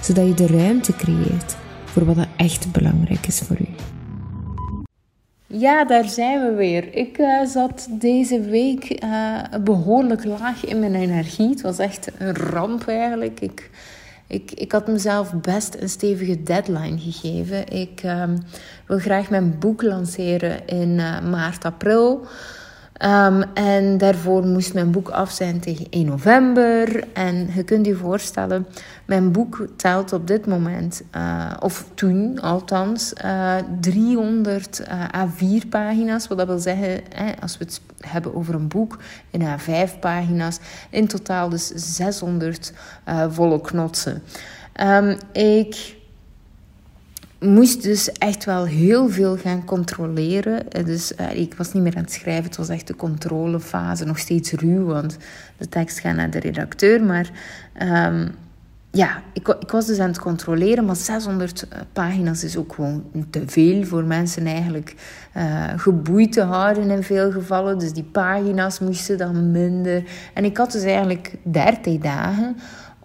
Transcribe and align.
zodat 0.00 0.26
je 0.26 0.34
de 0.34 0.46
ruimte 0.46 0.92
creëert 0.92 1.56
voor 1.84 2.04
wat 2.04 2.16
er 2.16 2.28
echt 2.36 2.72
belangrijk 2.72 3.26
is 3.26 3.38
voor 3.38 3.56
u. 3.60 3.68
Ja, 5.46 5.84
daar 5.84 6.08
zijn 6.08 6.44
we 6.44 6.54
weer. 6.54 6.94
Ik 6.94 7.18
uh, 7.18 7.44
zat 7.46 7.88
deze 7.90 8.40
week 8.40 9.04
uh, 9.04 9.42
behoorlijk 9.64 10.24
laag 10.24 10.64
in 10.64 10.78
mijn 10.78 10.94
energie. 10.94 11.48
Het 11.48 11.60
was 11.60 11.78
echt 11.78 12.10
een 12.18 12.36
ramp 12.36 12.88
eigenlijk. 12.88 13.40
Ik, 13.40 13.70
ik, 14.26 14.50
ik 14.50 14.72
had 14.72 14.86
mezelf 14.86 15.32
best 15.34 15.76
een 15.80 15.88
stevige 15.88 16.42
deadline 16.42 16.98
gegeven. 16.98 17.68
Ik 17.68 18.02
uh, 18.04 18.22
wil 18.86 18.98
graag 18.98 19.30
mijn 19.30 19.58
boek 19.58 19.82
lanceren 19.82 20.66
in 20.66 20.98
eh, 20.98 21.20
maart, 21.30 21.64
april. 21.64 22.26
Um, 23.04 23.42
en 23.54 23.98
daarvoor 23.98 24.46
moest 24.46 24.74
mijn 24.74 24.90
boek 24.90 25.08
af 25.08 25.30
zijn 25.30 25.60
tegen 25.60 25.86
1 25.90 26.06
november. 26.06 27.04
En 27.12 27.50
je 27.54 27.62
kunt 27.62 27.86
je 27.86 27.94
voorstellen, 27.94 28.66
mijn 29.04 29.32
boek 29.32 29.66
telt 29.76 30.12
op 30.12 30.26
dit 30.26 30.46
moment, 30.46 31.02
uh, 31.16 31.50
of 31.60 31.84
toen 31.94 32.40
althans, 32.40 33.12
uh, 33.24 33.54
300 33.80 34.80
uh, 34.80 35.04
A4 35.04 35.68
pagina's. 35.68 36.28
Wat 36.28 36.38
dat 36.38 36.46
wil 36.46 36.58
zeggen, 36.58 37.00
als 37.40 37.58
we 37.58 37.64
het 37.64 37.80
hebben 38.00 38.34
over 38.34 38.54
een 38.54 38.68
boek 38.68 38.98
in 39.30 39.40
A5 39.40 39.98
pagina's, 40.00 40.58
in 40.90 41.06
totaal 41.06 41.48
dus 41.48 41.66
600 41.74 42.72
uh, 43.08 43.24
volle 43.28 43.60
knotsen. 43.60 44.22
Um, 44.80 45.16
ik 45.32 45.97
moest 47.40 47.82
dus 47.82 48.12
echt 48.12 48.44
wel 48.44 48.64
heel 48.64 49.08
veel 49.08 49.36
gaan 49.36 49.64
controleren. 49.64 50.70
Eh, 50.70 50.84
dus 50.84 51.12
uh, 51.20 51.34
ik 51.34 51.54
was 51.54 51.72
niet 51.72 51.82
meer 51.82 51.96
aan 51.96 52.02
het 52.02 52.12
schrijven, 52.12 52.44
het 52.44 52.56
was 52.56 52.68
echt 52.68 52.86
de 52.86 52.96
controlefase, 52.96 54.04
nog 54.04 54.18
steeds 54.18 54.52
ruw, 54.52 54.84
want 54.84 55.16
de 55.56 55.68
tekst 55.68 55.98
gaat 55.98 56.16
naar 56.16 56.30
de 56.30 56.40
redacteur. 56.40 57.02
Maar 57.04 57.30
um, 57.82 58.34
ja, 58.90 59.22
ik, 59.32 59.48
ik, 59.48 59.70
was 59.70 59.86
dus 59.86 59.98
aan 59.98 60.08
het 60.08 60.18
controleren, 60.18 60.84
maar 60.84 60.96
600 60.96 61.68
eh, 61.68 61.78
pagina's 61.92 62.44
is 62.44 62.56
ook 62.56 62.74
gewoon 62.74 63.04
te 63.30 63.42
veel 63.46 63.84
voor 63.84 64.04
mensen 64.04 64.46
eigenlijk 64.46 64.94
uh, 65.36 65.64
geboeid 65.76 66.32
te 66.32 66.42
houden 66.42 66.90
in 66.90 67.02
veel 67.02 67.32
gevallen. 67.32 67.78
Dus 67.78 67.92
die 67.92 68.04
pagina's 68.04 68.78
moesten 68.78 69.18
dan 69.18 69.50
minder. 69.50 70.04
En 70.34 70.44
ik 70.44 70.56
had 70.56 70.72
dus 70.72 70.82
eigenlijk 70.82 71.34
30 71.42 71.98
dagen 71.98 72.56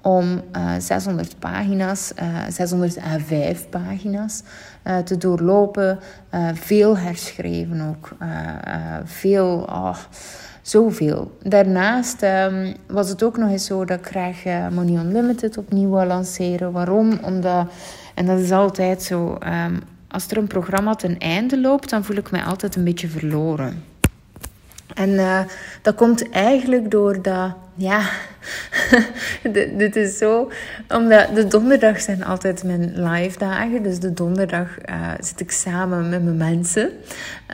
om 0.03 0.41
uh, 0.55 0.71
600 0.79 1.39
pagina's, 1.39 2.11
uh, 2.21 2.37
600 2.49 2.97
A5 2.97 3.69
pagina's 3.69 4.43
uh, 4.87 4.97
te 4.97 5.17
doorlopen. 5.17 5.99
Veel 6.53 6.97
herschreven 6.97 7.81
ook. 7.89 8.09
veel, 9.05 9.65
oh, 9.69 9.97
zoveel. 10.61 11.37
Daarnaast 11.41 12.23
um, 12.23 12.73
was 12.87 13.09
het 13.09 13.23
ook 13.23 13.37
nog 13.37 13.49
eens 13.49 13.65
zo 13.65 13.85
dat 13.85 13.99
ik 13.99 14.05
graag 14.05 14.43
Money 14.71 15.03
Unlimited 15.03 15.57
opnieuw 15.57 15.89
wil 15.89 16.05
lanceren. 16.05 16.71
Waarom? 16.71 17.19
Omdat, 17.21 17.67
en 18.13 18.25
dat 18.25 18.39
is 18.39 18.51
altijd 18.51 19.03
zo, 19.03 19.37
um, 19.65 19.81
als 20.07 20.27
er 20.27 20.37
een 20.37 20.47
programma 20.47 20.95
ten 20.95 21.17
einde 21.17 21.59
loopt, 21.59 21.89
dan 21.89 22.03
voel 22.03 22.17
ik 22.17 22.31
mij 22.31 22.43
altijd 22.43 22.75
een 22.75 22.83
beetje 22.83 23.07
verloren. 23.07 23.83
En 24.93 25.45
dat 25.81 25.95
komt 25.95 26.29
eigenlijk 26.29 26.91
doordat, 26.91 27.55
ja, 27.75 28.09
dit 29.77 29.95
is 29.95 30.17
zo, 30.17 30.51
omdat 30.87 31.35
de 31.35 31.47
donderdag 31.47 32.01
zijn 32.01 32.25
altijd 32.25 32.63
mijn 32.63 33.03
live 33.03 33.39
dagen. 33.39 33.83
Dus 33.83 33.99
de 33.99 34.13
donderdag 34.13 34.67
uh, 34.89 35.11
zit 35.19 35.39
ik 35.39 35.51
samen 35.51 36.09
met 36.09 36.23
mijn 36.23 36.37
mensen. 36.37 36.91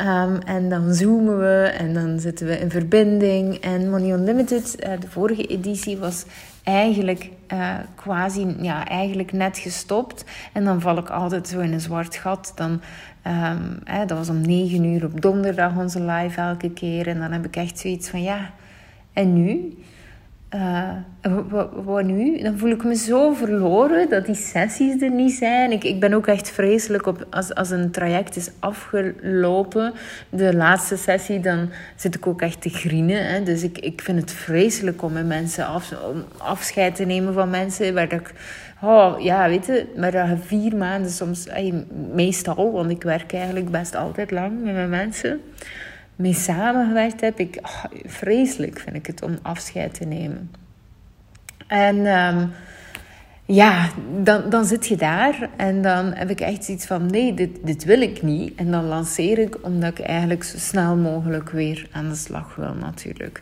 Um, 0.08 0.42
en 0.46 0.70
dan 0.70 0.94
zoomen 0.94 1.40
we 1.40 1.76
en 1.78 1.94
dan 1.94 2.20
zitten 2.20 2.48
we 2.48 2.60
in 2.60 2.70
verbinding. 2.70 3.56
En 3.56 3.90
Money 3.90 4.12
Unlimited, 4.12 4.76
uh, 4.80 5.00
de 5.00 5.08
vorige 5.10 5.46
editie, 5.48 5.98
was 5.98 6.26
eigenlijk 6.64 7.30
uh, 7.54 7.76
quasi, 7.96 8.56
ja, 8.62 8.88
eigenlijk 8.88 9.32
net 9.32 9.58
gestopt. 9.58 10.24
En 10.54 10.64
dan 10.64 10.82
val 10.82 10.98
ik 10.98 11.10
altijd 11.10 11.48
zo 11.48 11.60
in 11.60 11.74
een 11.74 11.82
zwart 11.82 12.16
gat. 12.16 12.52
Dan 12.56 12.82
hè, 13.84 14.06
dat 14.06 14.18
was 14.18 14.30
om 14.30 14.42
negen 14.42 14.84
uur 14.84 15.06
op 15.06 15.22
donderdag 15.22 15.78
onze 15.78 16.02
live 16.02 16.42
elke 16.42 16.72
keer. 16.72 17.08
En 17.08 17.20
dan 17.20 17.32
heb 17.32 17.46
ik 17.46 17.56
echt 17.56 17.80
zoiets 17.80 18.10
van, 18.10 18.22
ja, 18.22 18.54
en 19.14 19.34
nu? 19.34 19.78
Uh, 20.56 20.92
wat 21.74 22.04
nu? 22.04 22.42
Dan 22.42 22.58
voel 22.58 22.70
ik 22.72 22.84
me 22.84 22.96
zo 22.96 23.34
verloren 23.34 24.10
dat 24.10 24.26
die 24.26 24.36
sessies 24.36 25.02
er 25.02 25.12
niet 25.12 25.34
zijn. 25.34 25.72
Ik, 25.72 25.84
ik 25.84 26.00
ben 26.00 26.14
ook 26.14 26.28
echt 26.28 26.50
vreselijk 26.50 27.06
op 27.06 27.28
als, 27.30 27.56
als 27.56 27.70
een 27.70 27.92
traject 27.92 28.36
is 28.36 28.50
afgelopen, 28.60 29.94
de 30.30 30.56
laatste 30.56 30.98
sessie, 30.98 31.40
dan 31.40 31.70
zit 31.96 32.16
ik 32.16 32.28
ook 32.28 32.42
echt 32.42 32.62
te 32.62 32.70
grienen. 32.70 33.28
Hè. 33.28 33.44
Dus 33.44 33.64
ik, 33.64 33.78
ik 33.78 34.02
vind 34.02 34.22
het 34.22 34.32
vreselijk 34.32 35.02
om 35.02 35.28
mensen 35.28 35.66
af, 35.66 35.94
afscheid 36.38 36.96
te 36.96 37.06
nemen 37.06 37.34
van 37.34 37.50
mensen 37.50 37.94
waar 37.94 38.14
ik 38.14 38.34
Oh, 38.82 39.20
ja, 39.20 39.48
weet 39.48 39.66
je, 39.66 39.86
maar 39.96 40.38
vier 40.46 40.76
maanden 40.76 41.12
soms, 41.12 41.48
meestal, 42.14 42.72
want 42.72 42.92
ik 42.92 43.04
werk 43.04 43.34
eigenlijk 43.34 43.72
best 43.72 43.96
altijd 43.96 44.32
lang 44.32 44.64
met 44.64 44.74
mijn 44.74 44.90
mensen, 44.90 45.42
mee 46.20 46.34
samengewerkt 46.34 47.22
heb, 47.22 47.40
ik, 47.40 47.60
oh, 47.62 47.84
vreselijk 48.06 48.80
vind 48.80 48.96
ik 48.96 49.06
het 49.06 49.22
om 49.22 49.40
afscheid 49.42 49.94
te 49.94 50.06
nemen. 50.06 50.52
En 51.68 51.96
um, 52.06 52.52
ja, 53.46 53.90
dan, 54.24 54.50
dan 54.50 54.66
zit 54.66 54.88
je 54.88 54.96
daar 54.96 55.50
en 55.58 55.82
dan 55.82 56.14
heb 56.14 56.30
ik 56.30 56.42
echt 56.42 56.70
iets 56.70 56.86
van: 56.86 57.06
nee, 57.06 57.34
dit, 57.34 57.50
dit 57.64 57.84
wil 57.84 58.02
ik 58.02 58.22
niet. 58.22 58.56
En 58.56 58.72
dan 58.72 58.86
lanceer 58.86 59.38
ik 59.38 59.58
omdat 59.62 60.00
ik 60.00 60.06
eigenlijk 60.06 60.44
zo 60.44 60.58
snel 60.58 60.96
mogelijk 60.96 61.50
weer 61.50 61.88
aan 61.92 62.10
de 62.10 62.16
slag 62.16 62.56
wil, 62.56 62.74
natuurlijk 62.74 63.42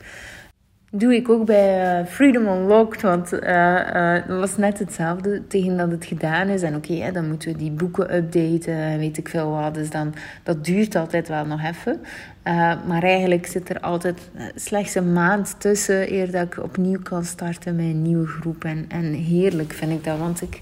doe 0.98 1.16
ik 1.16 1.30
ook 1.30 1.46
bij 1.46 2.00
uh, 2.00 2.06
Freedom 2.06 2.48
Unlocked. 2.48 3.02
Want 3.02 3.34
uh, 3.34 3.40
uh, 3.44 4.28
dat 4.28 4.40
was 4.40 4.58
net 4.58 4.80
hetzelfde 4.80 5.48
tegen 5.48 5.78
dat 5.78 5.92
het 5.92 6.06
gedaan 6.06 6.48
is. 6.48 6.62
En 6.62 6.76
oké, 6.76 7.12
dan 7.12 7.28
moeten 7.28 7.52
we 7.52 7.58
die 7.58 7.72
boeken 7.72 8.16
updaten 8.16 8.98
weet 8.98 9.18
ik 9.18 9.30
veel 9.30 9.50
wat. 9.50 9.74
Dus 9.74 9.90
dan, 9.90 10.14
dat 10.44 10.66
duurt 10.66 10.96
altijd 10.96 11.28
wel 11.28 11.46
nog 11.46 11.62
even. 11.64 12.00
maar 12.88 13.04
eigenlijk 13.04 13.46
zit 13.46 13.70
er 13.70 13.80
altijd 13.80 14.30
slechts 14.56 14.96
een 14.96 15.14
maand 15.14 15.56
tussen 15.60 16.14
eer 16.14 16.32
dat 16.32 16.44
ik 16.44 16.64
opnieuw 16.64 17.00
kan 17.04 17.24
starten 17.24 17.76
met 17.76 17.86
een 17.86 18.02
nieuwe 18.02 18.28
groep. 18.28 18.64
En, 18.64 18.86
en 18.90 19.14
heerlijk 19.14 19.74
vind 19.74 19.92
ik 19.92 20.04
dat. 20.04 20.18
Want 20.18 20.42
ik, 20.42 20.62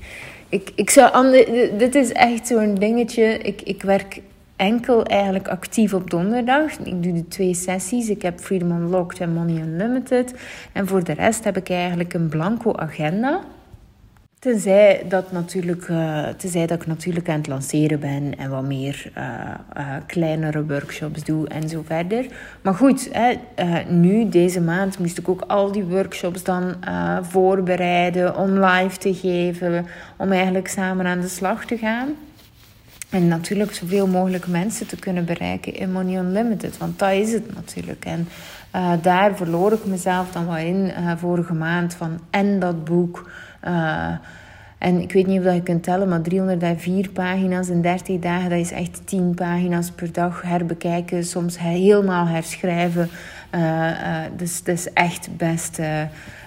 ik, 0.50 0.72
ik 0.76 0.90
zou... 0.90 1.32
Dit 1.78 1.96
is 1.96 2.12
echt 2.12 2.48
zo'n 2.48 2.76
dingetje. 2.76 3.24
Ik, 3.24 3.62
ik 3.62 3.82
werk 3.82 4.22
enkel 4.56 5.04
eigenlijk 5.04 5.48
actief 5.48 5.94
op 5.94 6.10
donderdag. 6.10 6.78
Ik 6.78 7.04
doe 7.04 7.14
de 7.14 7.28
twee 7.28 7.54
sessies. 7.54 8.10
Ik 8.10 8.22
heb 8.22 8.40
Freedom 8.40 8.72
Unlocked 8.72 9.20
en 9.20 9.34
Money 9.34 9.62
Unlimited. 9.62 10.34
En 10.72 10.88
voor 10.88 11.04
de 11.04 11.14
rest 11.14 11.44
heb 11.44 11.58
ik 11.58 11.70
eigenlijk 11.70 12.14
een 12.14 12.30
blanco 12.30 12.76
agenda. 12.76 13.42
Tenzij 14.40 15.06
dat, 15.08 15.32
natuurlijk, 15.32 15.88
uh, 15.88 16.28
tenzij 16.28 16.68
dat 16.68 16.82
ik 16.82 16.88
natuurlijk 16.88 17.30
aan 17.30 17.38
het 17.38 17.48
lanceren 17.48 18.00
ben 18.00 18.38
en 18.38 18.50
wat 18.50 18.64
meer 18.64 19.12
uh, 19.18 19.24
uh, 19.78 19.96
kleinere 20.06 20.66
workshops 20.66 21.24
doe 21.24 21.48
en 21.48 21.70
zo 21.70 21.82
verder. 21.86 22.26
Maar 22.62 22.74
goed, 22.74 23.10
hè, 23.12 23.34
nu 23.90 24.30
deze 24.30 24.62
maand 24.62 25.00
moest 25.00 25.18
ik 25.18 25.30
ook 25.30 25.42
al 25.48 25.72
die 25.72 25.84
workshops 25.84 26.44
dan 26.44 26.76
voorbereiden 27.22 28.38
om 28.38 28.66
live 28.66 28.98
te 28.98 29.14
geven, 29.14 29.86
om 30.18 30.32
eigenlijk 30.32 30.68
samen 30.68 31.06
aan 31.06 31.22
de 31.22 31.28
slag 31.28 31.66
te 31.66 31.78
gaan. 31.78 32.08
En 33.16 33.28
natuurlijk 33.28 33.74
zoveel 33.74 34.08
mogelijk 34.08 34.48
mensen 34.48 34.88
te 34.88 34.96
kunnen 34.96 35.26
bereiken 35.26 35.76
in 35.76 35.92
Money 35.92 36.16
Unlimited. 36.16 36.78
Want 36.78 37.00
dat 37.00 37.12
is 37.12 37.32
het 37.32 37.56
natuurlijk. 37.56 38.06
En 38.06 38.28
uh, 38.76 38.92
daar 39.02 39.36
verloor 39.36 39.72
ik 39.72 39.86
mezelf 39.86 40.32
dan 40.32 40.46
wel 40.46 40.58
in 40.58 40.92
uh, 41.00 41.12
vorige 41.18 41.54
maand. 41.54 41.94
Van 41.94 42.20
en 42.30 42.60
dat 42.60 42.84
boek. 42.84 43.30
Uh, 43.68 44.12
en 44.78 45.02
ik 45.02 45.12
weet 45.12 45.28
niet 45.28 45.46
of 45.46 45.54
je 45.54 45.64
kunt 45.64 45.84
tellen, 45.84 46.10
maar 46.10 46.22
304 46.22 47.10
pagina's 47.10 47.70
in 47.70 47.82
30 47.82 48.20
dagen, 48.20 48.50
dat 48.50 48.60
is 48.60 48.72
echt 48.72 49.02
10 49.06 49.34
pagina's 49.34 49.92
per 49.92 50.12
dag 50.12 50.42
herbekijken. 50.42 51.24
Soms 51.24 51.60
helemaal 51.60 52.28
herschrijven. 52.28 53.10
dus 54.38 54.64
dat 54.64 54.76
is 54.76 54.94
echt 54.94 55.38
best 55.38 55.80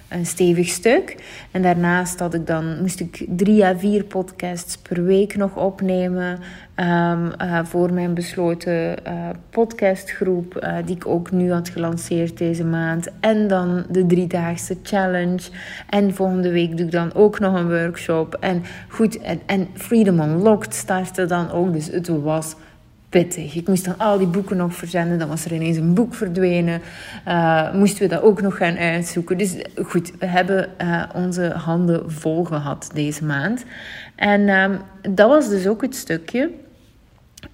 een 0.08 0.26
stevig 0.26 0.68
stuk. 0.68 1.16
En 1.50 1.62
daarnaast 1.62 2.18
had 2.18 2.34
ik 2.34 2.46
dan, 2.46 2.80
moest 2.80 3.00
ik 3.00 3.24
drie 3.28 3.64
à 3.64 3.78
vier 3.78 4.04
podcasts 4.04 4.76
per 4.76 5.04
week 5.04 5.36
nog 5.36 5.56
opnemen. 5.56 6.38
Um, 6.76 7.32
uh, 7.42 7.64
voor 7.64 7.92
mijn 7.92 8.14
besloten 8.14 8.94
uh, 9.06 9.28
podcastgroep, 9.50 10.64
uh, 10.64 10.76
die 10.84 10.96
ik 10.96 11.06
ook 11.06 11.30
nu 11.30 11.52
had 11.52 11.68
gelanceerd 11.68 12.38
deze 12.38 12.64
maand. 12.64 13.08
En 13.20 13.48
dan 13.48 13.84
de 13.90 14.06
driedaagse 14.06 14.76
challenge. 14.82 15.50
En 15.88 16.14
volgende 16.14 16.50
week 16.50 16.76
doe 16.76 16.86
ik 16.86 16.92
dan 16.92 17.14
ook 17.14 17.38
nog 17.38 17.54
een 17.54 17.68
workshop. 17.68 18.36
En 18.40 18.62
goed, 18.88 19.18
en, 19.18 19.40
en 19.46 19.68
Freedom 19.74 20.20
Unlocked 20.20 20.74
startte 20.74 21.26
dan 21.26 21.50
ook. 21.50 21.72
Dus 21.72 21.86
het 21.86 22.08
was 22.08 22.54
pittig. 23.08 23.54
Ik 23.54 23.68
moest 23.68 23.84
dan 23.84 23.98
al 23.98 24.18
die 24.18 24.26
boeken 24.26 24.56
nog 24.56 24.74
verzenden. 24.74 25.18
Dan 25.18 25.28
was 25.28 25.44
er 25.44 25.52
ineens 25.52 25.76
een 25.76 25.94
boek 25.94 26.14
verdwenen. 26.14 26.80
Uh, 27.28 27.74
moesten 27.74 28.02
we 28.02 28.08
dat 28.08 28.22
ook 28.22 28.40
nog 28.40 28.56
gaan 28.56 28.76
uitzoeken. 28.76 29.38
Dus 29.38 29.54
goed, 29.84 30.12
we 30.18 30.26
hebben 30.26 30.68
uh, 30.82 31.02
onze 31.14 31.50
handen 31.50 32.10
vol 32.10 32.44
gehad 32.44 32.90
deze 32.94 33.24
maand. 33.24 33.64
En 34.16 34.40
uh, 34.40 34.70
dat 35.10 35.28
was 35.28 35.48
dus 35.48 35.66
ook 35.66 35.82
het 35.82 35.96
stukje 35.96 36.50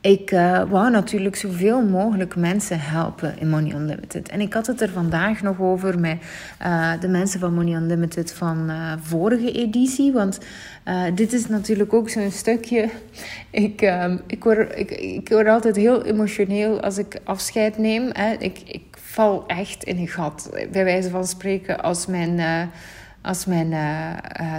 ik 0.04 0.30
uh, 0.30 0.62
wou 0.70 0.90
natuurlijk 0.90 1.36
zoveel 1.36 1.82
mogelijk 1.82 2.36
mensen 2.36 2.80
helpen 2.80 3.38
in 3.38 3.48
Money 3.48 3.74
Unlimited. 3.74 4.28
En 4.28 4.40
ik 4.40 4.52
had 4.52 4.66
het 4.66 4.80
er 4.80 4.90
vandaag 4.90 5.42
nog 5.42 5.60
over 5.60 5.98
met 5.98 6.16
uh, 6.62 6.92
de 7.00 7.08
mensen 7.08 7.40
van 7.40 7.54
Money 7.54 7.74
Unlimited 7.74 8.32
van 8.32 8.70
uh, 8.70 8.92
vorige 9.00 9.52
editie. 9.52 10.12
Want 10.12 10.38
dit 11.14 11.32
is 11.32 11.48
natuurlijk 11.48 11.92
ook 11.92 12.08
zo'n 12.08 12.30
stukje. 12.30 12.88
Ik, 13.50 13.80
ehm, 13.80 14.18
ik, 14.26 14.44
word, 14.44 14.78
ik, 14.78 14.90
ik 14.90 15.28
word 15.28 15.48
altijd 15.48 15.76
heel 15.76 16.04
emotioneel 16.04 16.80
als 16.80 16.98
ik 16.98 17.20
afscheid 17.24 17.78
neem. 17.78 18.08
Hè. 18.12 18.32
Ik, 18.38 18.62
ik 18.66 18.84
val 18.90 19.44
echt 19.46 19.84
in 19.84 19.98
een 19.98 20.08
gat, 20.08 20.50
bij 20.72 20.84
wijze 20.84 21.10
van 21.10 21.26
spreken, 21.26 21.82
als 21.82 22.06
mijn, 22.06 22.68
als 23.22 23.46
mijn 23.46 23.74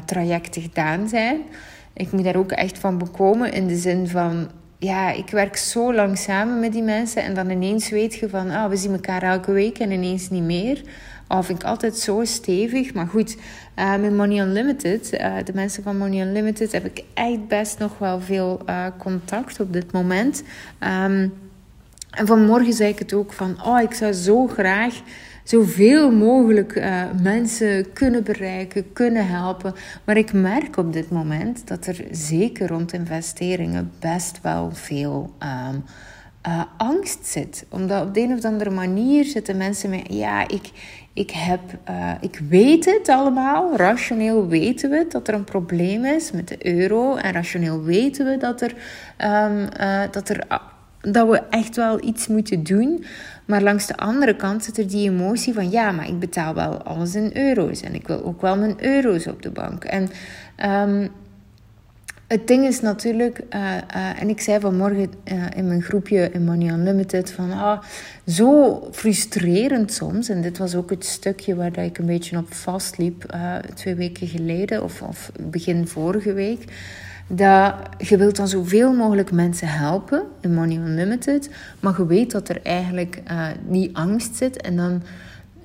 trajecten 0.06 0.62
gedaan 0.62 1.08
zijn. 1.08 1.42
Ik 1.94 2.12
moet 2.12 2.24
daar 2.24 2.36
ook 2.36 2.52
echt 2.52 2.80
van 2.80 2.98
bekomen 2.98 3.54
in 3.54 3.68
de 3.68 3.78
zin 3.78 4.08
van 4.08 4.50
ja, 4.86 5.12
ik 5.12 5.30
werk 5.30 5.58
zo 5.58 5.94
lang 5.94 6.18
samen 6.18 6.60
met 6.60 6.72
die 6.72 6.84
mensen 6.84 7.24
en 7.24 7.34
dan 7.34 7.50
ineens 7.50 7.90
weet 7.90 8.16
je 8.16 8.30
van, 8.30 8.50
ah, 8.50 8.70
we 8.70 8.76
zien 8.76 8.92
elkaar 8.92 9.24
elke 9.24 9.52
week 9.52 9.80
en 9.80 9.92
ineens 9.92 10.30
niet 10.30 10.44
meer. 10.44 10.82
Oh, 11.28 11.44
vind 11.44 11.62
ik 11.62 11.68
altijd 11.68 11.98
zo 11.98 12.24
stevig. 12.24 12.94
Maar 12.94 13.08
goed, 13.08 13.38
uh, 13.80 13.96
met 13.96 14.16
Money 14.16 14.40
Unlimited, 14.40 15.14
uh, 15.14 15.36
de 15.44 15.54
mensen 15.54 15.84
van 15.84 15.98
Money 15.98 16.28
Unlimited, 16.28 16.72
heb 16.72 16.86
ik 16.86 17.04
echt 17.14 17.48
best 17.48 17.80
nog 17.80 17.98
wel 17.98 18.20
veel 18.22 18.62
uh, 18.70 18.86
contact 18.98 19.60
op 19.60 19.74
dit 19.74 19.92
moment. 19.92 20.44
Um, 20.80 21.34
en 22.12 22.28
vanmorgen 22.28 22.74
zei 22.74 22.90
ik 22.90 23.00
het 23.00 23.14
ook 23.14 23.34
van, 23.34 23.58
oh, 23.66 23.82
ik 23.82 23.94
zou 23.94 24.14
zo 24.14 24.48
graag 24.48 25.02
zoveel 25.46 26.12
mogelijk 26.12 26.76
uh, 26.76 27.04
mensen 27.22 27.94
kunnen 27.94 28.24
bereiken, 28.24 28.94
kunnen 28.94 29.28
helpen. 29.28 29.74
Maar 30.04 30.18
ik 30.18 30.34
merk 30.34 30.78
op 30.78 30.94
dit 30.94 31.10
moment 31.10 31.68
dat 31.68 31.88
er 31.88 32.06
zeker 32.12 32.68
rond 32.68 32.94
investeringen 32.94 33.92
best 34.00 34.40
wel 34.42 34.70
veel 34.74 35.34
um, 35.40 35.84
uh, 36.48 36.64
angst 36.78 37.26
zit. 37.26 37.66
Omdat 37.70 38.04
op 38.08 38.14
de 38.14 38.22
een 38.22 38.34
of 38.34 38.44
andere 38.44 38.70
manier 38.70 39.24
zitten 39.24 39.58
mensen 39.58 39.90
met, 39.90 40.06
ja, 40.10 40.48
ik, 40.48 40.72
ik, 41.14 41.32
heb, 41.32 41.62
uh, 41.90 42.12
ik 42.22 42.42
weet 42.50 42.86
het 42.86 43.10
allemaal. 43.10 43.76
Rationeel 43.76 44.48
weten 44.48 44.90
we 44.90 45.06
dat 45.10 45.28
er 45.28 45.34
een 45.34 45.44
probleem 45.44 46.06
is 46.06 46.32
met 46.32 46.48
de 46.48 46.76
euro. 46.76 47.16
En 47.16 47.34
rationeel 47.34 47.84
weten 47.84 48.26
we 48.26 48.38
dat, 48.38 48.62
er, 48.62 48.74
um, 49.26 49.68
dat, 50.12 50.30
er, 50.30 50.48
dat 51.12 51.30
we 51.30 51.42
echt 51.50 51.76
wel 51.76 52.04
iets 52.04 52.28
moeten 52.28 52.64
doen. 52.64 53.06
Maar 53.46 53.62
langs 53.62 53.88
de 53.88 53.98
andere 53.98 54.36
kant 54.36 54.64
zit 54.64 54.78
er 54.78 54.88
die 54.88 55.10
emotie 55.10 55.54
van 55.54 55.70
ja, 55.70 55.92
maar 55.92 56.08
ik 56.08 56.20
betaal 56.20 56.54
wel 56.54 56.84
alles 56.84 57.16
in 57.16 57.30
euro's 57.34 57.82
en 57.82 57.94
ik 57.94 58.08
wil 58.08 58.24
ook 58.24 58.42
wel 58.42 58.58
mijn 58.58 58.84
euro's 58.84 59.28
op 59.28 59.42
de 59.42 59.52
bank. 59.52 59.84
En 59.84 60.10
um, 60.90 61.10
het 62.28 62.48
ding 62.48 62.66
is 62.66 62.82
natuurlijk, 62.82 63.40
uh, 63.50 63.62
uh, 63.96 64.22
en 64.22 64.30
ik 64.30 64.42
zei 64.42 64.60
vanmorgen 64.60 65.12
uh, 65.24 65.44
in 65.56 65.68
mijn 65.68 65.82
groepje 65.82 66.30
in 66.32 66.44
Money 66.44 66.74
Unlimited 66.74 67.32
van 67.32 67.52
ah, 67.52 67.82
zo 68.28 68.82
frustrerend 68.92 69.94
soms. 69.94 70.30
En 70.30 70.42
dit 70.42 70.58
was 70.58 70.76
ook 70.76 70.90
het 70.90 71.06
stukje 71.06 71.56
waar 71.56 71.78
ik 71.78 71.98
een 71.98 72.06
beetje 72.06 72.38
op 72.38 72.54
vastliep 72.54 73.36
twee 73.74 73.96
weken 73.96 74.28
geleden 74.28 74.84
of, 74.84 75.02
of 75.02 75.32
begin 75.50 75.88
vorige 75.88 76.34
week 76.34 76.64
dat 77.28 77.74
je 77.98 78.18
wilt 78.18 78.36
dan 78.36 78.48
zoveel 78.48 78.94
mogelijk 78.94 79.32
mensen 79.32 79.68
helpen 79.68 80.24
in 80.42 80.54
Money 80.54 80.78
Unlimited, 80.78 81.50
maar 81.80 81.94
je 81.98 82.06
weet 82.06 82.32
dat 82.32 82.50
er 82.50 82.62
eigenlijk 82.62 83.22
uh, 83.32 83.48
die 83.68 83.98
angst 83.98 84.36
zit 84.36 84.62
en 84.62 84.76
dan 84.76 85.02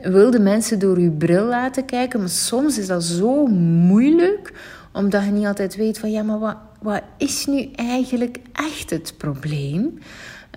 wil 0.02 0.30
de 0.30 0.40
mensen 0.40 0.78
door 0.78 1.00
je 1.00 1.10
bril 1.10 1.44
laten 1.44 1.84
kijken, 1.84 2.20
maar 2.20 2.28
soms 2.28 2.78
is 2.78 2.86
dat 2.86 3.04
zo 3.04 3.46
moeilijk 3.46 4.52
omdat 4.92 5.24
je 5.24 5.30
niet 5.30 5.46
altijd 5.46 5.76
weet 5.76 5.98
van 5.98 6.10
ja, 6.10 6.22
maar 6.22 6.38
wat, 6.38 6.56
wat 6.82 7.02
is 7.16 7.46
nu 7.46 7.70
eigenlijk 7.74 8.38
echt 8.52 8.90
het 8.90 9.14
probleem? 9.16 9.98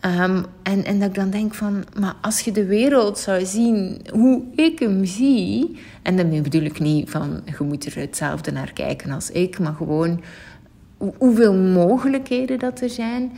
Um, 0.06 0.46
en, 0.64 0.84
en 0.86 1.00
dat 1.00 1.10
ik 1.10 1.16
dan 1.16 1.30
denk 1.30 1.54
van, 1.54 1.84
maar 2.00 2.16
als 2.22 2.40
je 2.40 2.52
de 2.52 2.66
wereld 2.66 3.20
zou 3.20 3.46
zien 3.46 4.02
hoe 4.12 4.44
ik 4.56 4.80
hem 4.80 5.06
zie, 5.06 5.80
en 6.02 6.16
daarmee 6.16 6.42
bedoel 6.42 6.62
ik 6.62 6.80
niet 6.80 7.10
van 7.10 7.42
je 7.58 7.64
moet 7.64 7.86
er 7.86 7.96
hetzelfde 7.96 8.52
naar 8.52 8.74
kijken 8.74 9.12
als 9.12 9.32
ik, 9.32 9.60
maar 9.60 9.74
gewoon 9.74 10.22
hoeveel 11.18 11.54
mogelijkheden 11.54 12.60
dat 12.60 12.82
er 12.82 12.90
zijn. 12.90 13.32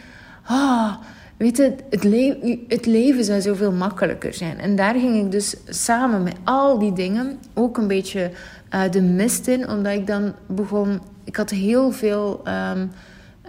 Ah, 0.43 0.95
weet 1.37 1.57
je, 1.57 1.75
het, 1.89 2.03
het 2.67 2.85
leven 2.85 3.23
zou 3.23 3.41
zoveel 3.41 3.71
makkelijker 3.71 4.33
zijn. 4.33 4.59
En 4.59 4.75
daar 4.75 4.93
ging 4.93 5.25
ik 5.25 5.31
dus 5.31 5.55
samen 5.67 6.23
met 6.23 6.35
al 6.43 6.79
die 6.79 6.93
dingen 6.93 7.39
ook 7.53 7.77
een 7.77 7.87
beetje 7.87 8.31
uh, 8.73 8.81
de 8.91 9.01
mist 9.01 9.47
in, 9.47 9.69
omdat 9.69 9.93
ik 9.93 10.07
dan 10.07 10.33
begon. 10.47 11.01
Ik 11.23 11.35
had 11.35 11.49
heel 11.49 11.91
veel. 11.91 12.41
Um, 12.47 12.91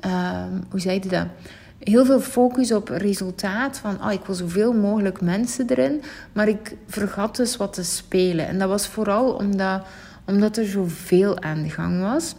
um, 0.04 0.64
hoe 0.70 0.80
zei 0.80 1.00
je 1.02 1.08
dat? 1.08 1.26
Heel 1.78 2.04
veel 2.04 2.20
focus 2.20 2.72
op 2.72 2.88
resultaat. 2.88 3.78
Van 3.78 4.04
oh, 4.04 4.12
ik 4.12 4.24
wil 4.24 4.34
zoveel 4.34 4.72
mogelijk 4.72 5.20
mensen 5.20 5.68
erin. 5.68 6.02
Maar 6.32 6.48
ik 6.48 6.76
vergat 6.86 7.36
dus 7.36 7.56
wat 7.56 7.72
te 7.72 7.84
spelen. 7.84 8.46
En 8.46 8.58
dat 8.58 8.68
was 8.68 8.86
vooral 8.86 9.32
omdat, 9.32 9.82
omdat 10.26 10.56
er 10.56 10.66
zoveel 10.66 11.40
aan 11.40 11.62
de 11.62 11.70
gang 11.70 12.00
was. 12.00 12.34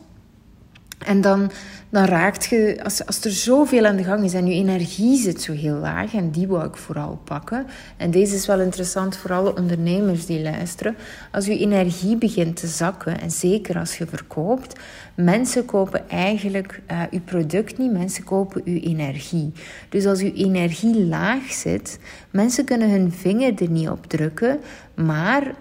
En 0.98 1.22
dan, 1.22 1.52
dan 1.90 2.06
raakt 2.06 2.46
je, 2.46 2.80
als, 2.84 3.06
als 3.06 3.24
er 3.24 3.32
zoveel 3.32 3.86
aan 3.86 3.96
de 3.96 4.04
gang 4.04 4.24
is 4.24 4.34
en 4.34 4.48
je 4.48 4.54
energie 4.54 5.18
zit 5.18 5.42
zo 5.42 5.54
heel 5.54 5.76
laag, 5.76 6.14
en 6.14 6.32
die 6.32 6.48
wou 6.48 6.68
ik 6.68 6.76
vooral 6.76 7.20
pakken. 7.24 7.66
En 7.98 8.12
deze 8.12 8.36
is 8.36 8.46
wel 8.46 8.60
interessant 8.60 9.18
voor 9.18 9.34
alle 9.34 9.56
ondernemers 9.56 10.26
die 10.26 10.42
luisteren. 10.42 10.96
Als 11.32 11.46
je 11.46 11.58
energie 11.58 12.16
begint 12.16 12.56
te 12.56 12.68
zakken, 12.68 13.22
en 13.22 13.32
zeker 13.32 13.78
als 13.78 13.98
je 13.98 14.08
verkoopt, 14.08 14.80
mensen 15.16 15.66
kopen 15.66 16.10
eigenlijk 16.10 16.82
uh, 16.92 17.02
je 17.12 17.20
product 17.20 17.78
niet, 17.78 17.92
mensen 17.92 18.24
kopen 18.24 18.62
je 18.66 18.80
energie. 18.80 19.52
Dus 19.90 20.06
als 20.06 20.20
je 20.20 20.34
energie 20.34 21.06
laag 21.06 21.52
zit, 21.52 22.00
mensen 22.32 22.66
kunnen 22.66 22.90
hun 22.90 23.12
vinger 23.12 23.62
er 23.62 23.70
niet 23.70 23.90
op 23.90 24.06
drukken, 24.06 24.60
maar 24.96 25.54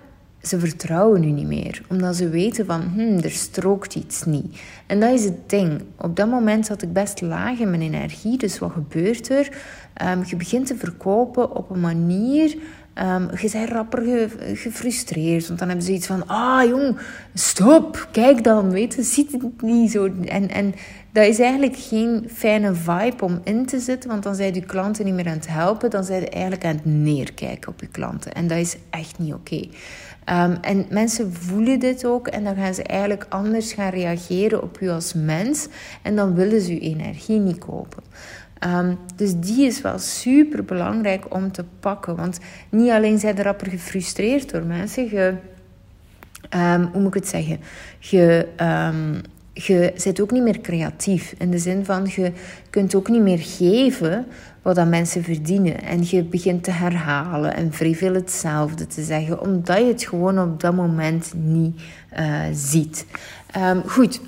ze 0.48 0.58
vertrouwen 0.58 1.24
u 1.24 1.30
niet 1.30 1.46
meer, 1.46 1.82
omdat 1.88 2.16
ze 2.16 2.28
weten 2.28 2.66
van, 2.66 2.82
hmm, 2.94 3.18
er 3.18 3.30
strookt 3.30 3.94
iets 3.94 4.24
niet. 4.24 4.60
En 4.86 5.00
dat 5.00 5.10
is 5.10 5.24
het 5.24 5.50
ding. 5.50 5.82
Op 5.98 6.16
dat 6.16 6.28
moment 6.28 6.66
zat 6.66 6.82
ik 6.82 6.92
best 6.92 7.20
laag 7.20 7.58
in 7.58 7.70
mijn 7.70 7.82
energie, 7.82 8.38
dus 8.38 8.58
wat 8.58 8.72
gebeurt 8.72 9.28
er? 9.28 9.48
Um, 10.10 10.22
je 10.26 10.36
begint 10.36 10.66
te 10.66 10.76
verkopen 10.76 11.56
op 11.56 11.70
een 11.70 11.80
manier 11.80 12.56
Um, 13.02 13.28
je 13.40 13.50
bent 13.52 13.70
rapper 13.70 14.30
gefrustreerd. 14.54 15.46
Want 15.46 15.58
dan 15.58 15.68
hebben 15.68 15.86
ze 15.86 15.92
iets 15.92 16.06
van: 16.06 16.26
ah 16.26 16.68
jong, 16.68 16.98
stop, 17.34 18.08
kijk 18.12 18.44
dan, 18.44 18.70
weet 18.70 18.94
je, 18.94 19.02
ziet 19.02 19.32
het 19.32 19.62
niet 19.62 19.90
zo. 19.90 20.10
En, 20.24 20.50
en 20.50 20.74
dat 21.12 21.26
is 21.26 21.38
eigenlijk 21.38 21.76
geen 21.76 22.28
fijne 22.32 22.74
vibe 22.74 23.24
om 23.24 23.40
in 23.44 23.66
te 23.66 23.80
zitten, 23.80 24.10
want 24.10 24.22
dan 24.22 24.34
zijn 24.34 24.54
je 24.54 24.64
klanten 24.64 25.04
niet 25.04 25.14
meer 25.14 25.26
aan 25.26 25.32
het 25.32 25.48
helpen, 25.48 25.90
dan 25.90 26.04
zijn 26.04 26.20
je 26.20 26.28
eigenlijk 26.28 26.64
aan 26.64 26.74
het 26.74 26.84
neerkijken 26.84 27.68
op 27.68 27.80
je 27.80 27.86
klanten. 27.86 28.32
En 28.32 28.46
dat 28.46 28.58
is 28.58 28.76
echt 28.90 29.18
niet 29.18 29.34
oké. 29.34 29.68
Um, 30.30 30.56
en 30.60 30.86
mensen 30.90 31.32
voelen 31.32 31.78
dit 31.78 32.04
ook 32.04 32.28
en 32.28 32.44
dan 32.44 32.54
gaan 32.54 32.74
ze 32.74 32.82
eigenlijk 32.82 33.26
anders 33.28 33.72
gaan 33.72 33.90
reageren 33.90 34.62
op 34.62 34.80
u 34.80 34.88
als 34.88 35.14
mens 35.14 35.68
en 36.02 36.16
dan 36.16 36.34
willen 36.34 36.60
ze 36.60 36.72
uw 36.72 36.78
energie 36.78 37.38
niet 37.38 37.58
kopen. 37.58 38.02
Um, 38.66 38.98
dus 39.16 39.34
die 39.36 39.66
is 39.66 39.80
wel 39.80 39.98
super 39.98 40.64
belangrijk 40.64 41.34
om 41.34 41.52
te 41.52 41.64
pakken. 41.80 42.16
Want 42.16 42.38
niet 42.68 42.90
alleen 42.90 43.18
zijn 43.18 43.38
er 43.38 43.44
rapper 43.44 43.70
gefrustreerd 43.70 44.50
door 44.50 44.62
mensen. 44.62 45.10
Je, 45.10 45.34
um, 46.54 46.88
hoe 46.92 47.00
moet 47.00 47.14
ik 47.14 47.22
het 47.22 47.28
zeggen? 47.28 47.60
Je, 47.98 48.48
je 49.64 49.92
bent 50.04 50.20
ook 50.20 50.30
niet 50.30 50.42
meer 50.42 50.60
creatief. 50.60 51.34
In 51.38 51.50
de 51.50 51.58
zin 51.58 51.84
van 51.84 52.06
je 52.14 52.32
kunt 52.70 52.94
ook 52.94 53.08
niet 53.08 53.22
meer 53.22 53.38
geven 53.38 54.26
wat 54.62 54.74
dat 54.74 54.88
mensen 54.88 55.24
verdienen. 55.24 55.82
En 55.82 56.00
je 56.04 56.22
begint 56.22 56.64
te 56.64 56.70
herhalen 56.70 57.54
en 57.54 57.72
veel 57.72 58.14
hetzelfde 58.14 58.86
te 58.86 59.02
zeggen, 59.02 59.40
omdat 59.40 59.78
je 59.78 59.84
het 59.84 60.02
gewoon 60.02 60.40
op 60.40 60.60
dat 60.60 60.74
moment 60.74 61.32
niet 61.34 61.80
uh, 62.18 62.40
ziet. 62.52 63.06
goed. 63.86 64.20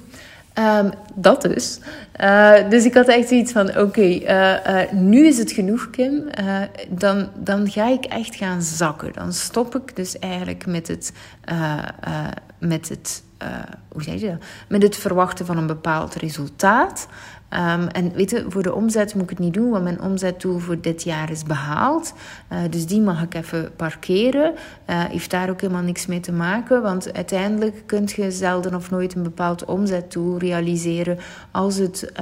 Um, 0.55 0.91
dat 1.15 1.43
dus. 1.43 1.81
Uh, 2.21 2.71
dus 2.71 2.85
ik 2.85 2.95
had 2.95 3.09
echt 3.09 3.29
zoiets 3.29 3.53
van: 3.53 3.79
oké, 3.79 4.03
uh, 4.03 4.93
nu 4.93 5.27
is 5.27 5.39
het 5.39 5.53
genoeg, 5.53 5.91
Kim. 5.91 6.25
dan, 6.89 7.29
dan 7.35 7.71
ga 7.71 7.89
ik 7.89 8.05
echt 8.05 8.35
gaan 8.35 8.63
zakken. 8.63 9.13
Dan 9.13 9.33
stop 9.33 9.75
ik 9.75 9.97
dus 9.97 10.19
eigenlijk 10.19 10.67
met 10.67 10.89
het, 10.89 11.13
met 12.59 12.89
het 12.89 13.23
hoe 13.89 14.03
zeg 14.03 14.21
je? 14.21 14.37
Met 14.69 14.83
het 14.83 14.97
verwachten 14.97 15.47
van 15.47 15.57
een 15.57 15.67
bepaald 15.67 16.15
resultaat. 16.15 17.09
Um, 17.53 17.87
en 17.89 18.13
weet 18.13 18.31
je, 18.31 18.45
voor 18.49 18.63
de 18.63 18.75
omzet 18.75 19.15
moet 19.15 19.23
ik 19.23 19.31
het 19.31 19.39
niet 19.39 19.55
doen, 19.55 19.71
want 19.71 19.85
mijn 19.85 20.01
omzetdoel 20.01 20.59
voor 20.59 20.81
dit 20.81 21.03
jaar 21.03 21.31
is 21.31 21.43
behaald. 21.43 22.15
Uh, 22.53 22.59
dus 22.71 22.87
die 22.87 23.01
mag 23.01 23.23
ik 23.23 23.35
even 23.35 23.71
parkeren. 23.77 24.55
Uh, 24.55 25.05
heeft 25.05 25.31
daar 25.31 25.51
ook 25.51 25.61
helemaal 25.61 25.83
niks 25.83 26.07
mee 26.07 26.21
te 26.21 26.33
maken, 26.33 26.83
want 26.83 27.13
uiteindelijk 27.13 27.83
kun 27.87 28.09
je 28.17 28.31
zelden 28.31 28.75
of 28.75 28.91
nooit 28.91 29.15
een 29.15 29.23
bepaald 29.23 29.65
omzetdoel 29.65 30.39
realiseren 30.39 31.19
als 31.51 31.77
het, 31.77 32.13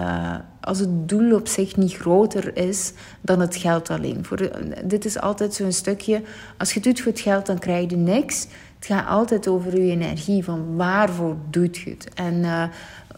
als 0.61 0.79
het 0.79 1.09
doel 1.09 1.35
op 1.35 1.49
zich 1.49 1.77
niet 1.77 1.97
groter 1.97 2.57
is 2.57 2.93
dan 3.21 3.41
het 3.41 3.57
geld 3.57 3.91
alleen. 3.91 4.25
Voor 4.25 4.51
dit 4.85 5.05
is 5.05 5.21
altijd 5.21 5.55
zo'n 5.55 5.73
stukje, 5.73 6.23
als 6.59 6.69
je 6.69 6.75
het 6.75 6.85
doet 6.85 7.01
voor 7.01 7.13
het 7.13 7.21
geld, 7.21 7.47
dan 7.47 7.59
krijg 7.59 7.91
je 7.91 7.97
niks. 7.97 8.47
Het 8.87 8.97
gaat 8.97 9.09
altijd 9.09 9.49
over 9.49 9.81
je 9.81 9.91
energie, 9.91 10.45
van 10.45 10.77
waarvoor 10.77 11.37
doet 11.51 11.77
je 11.77 11.91
het? 11.91 12.15
En 12.15 12.71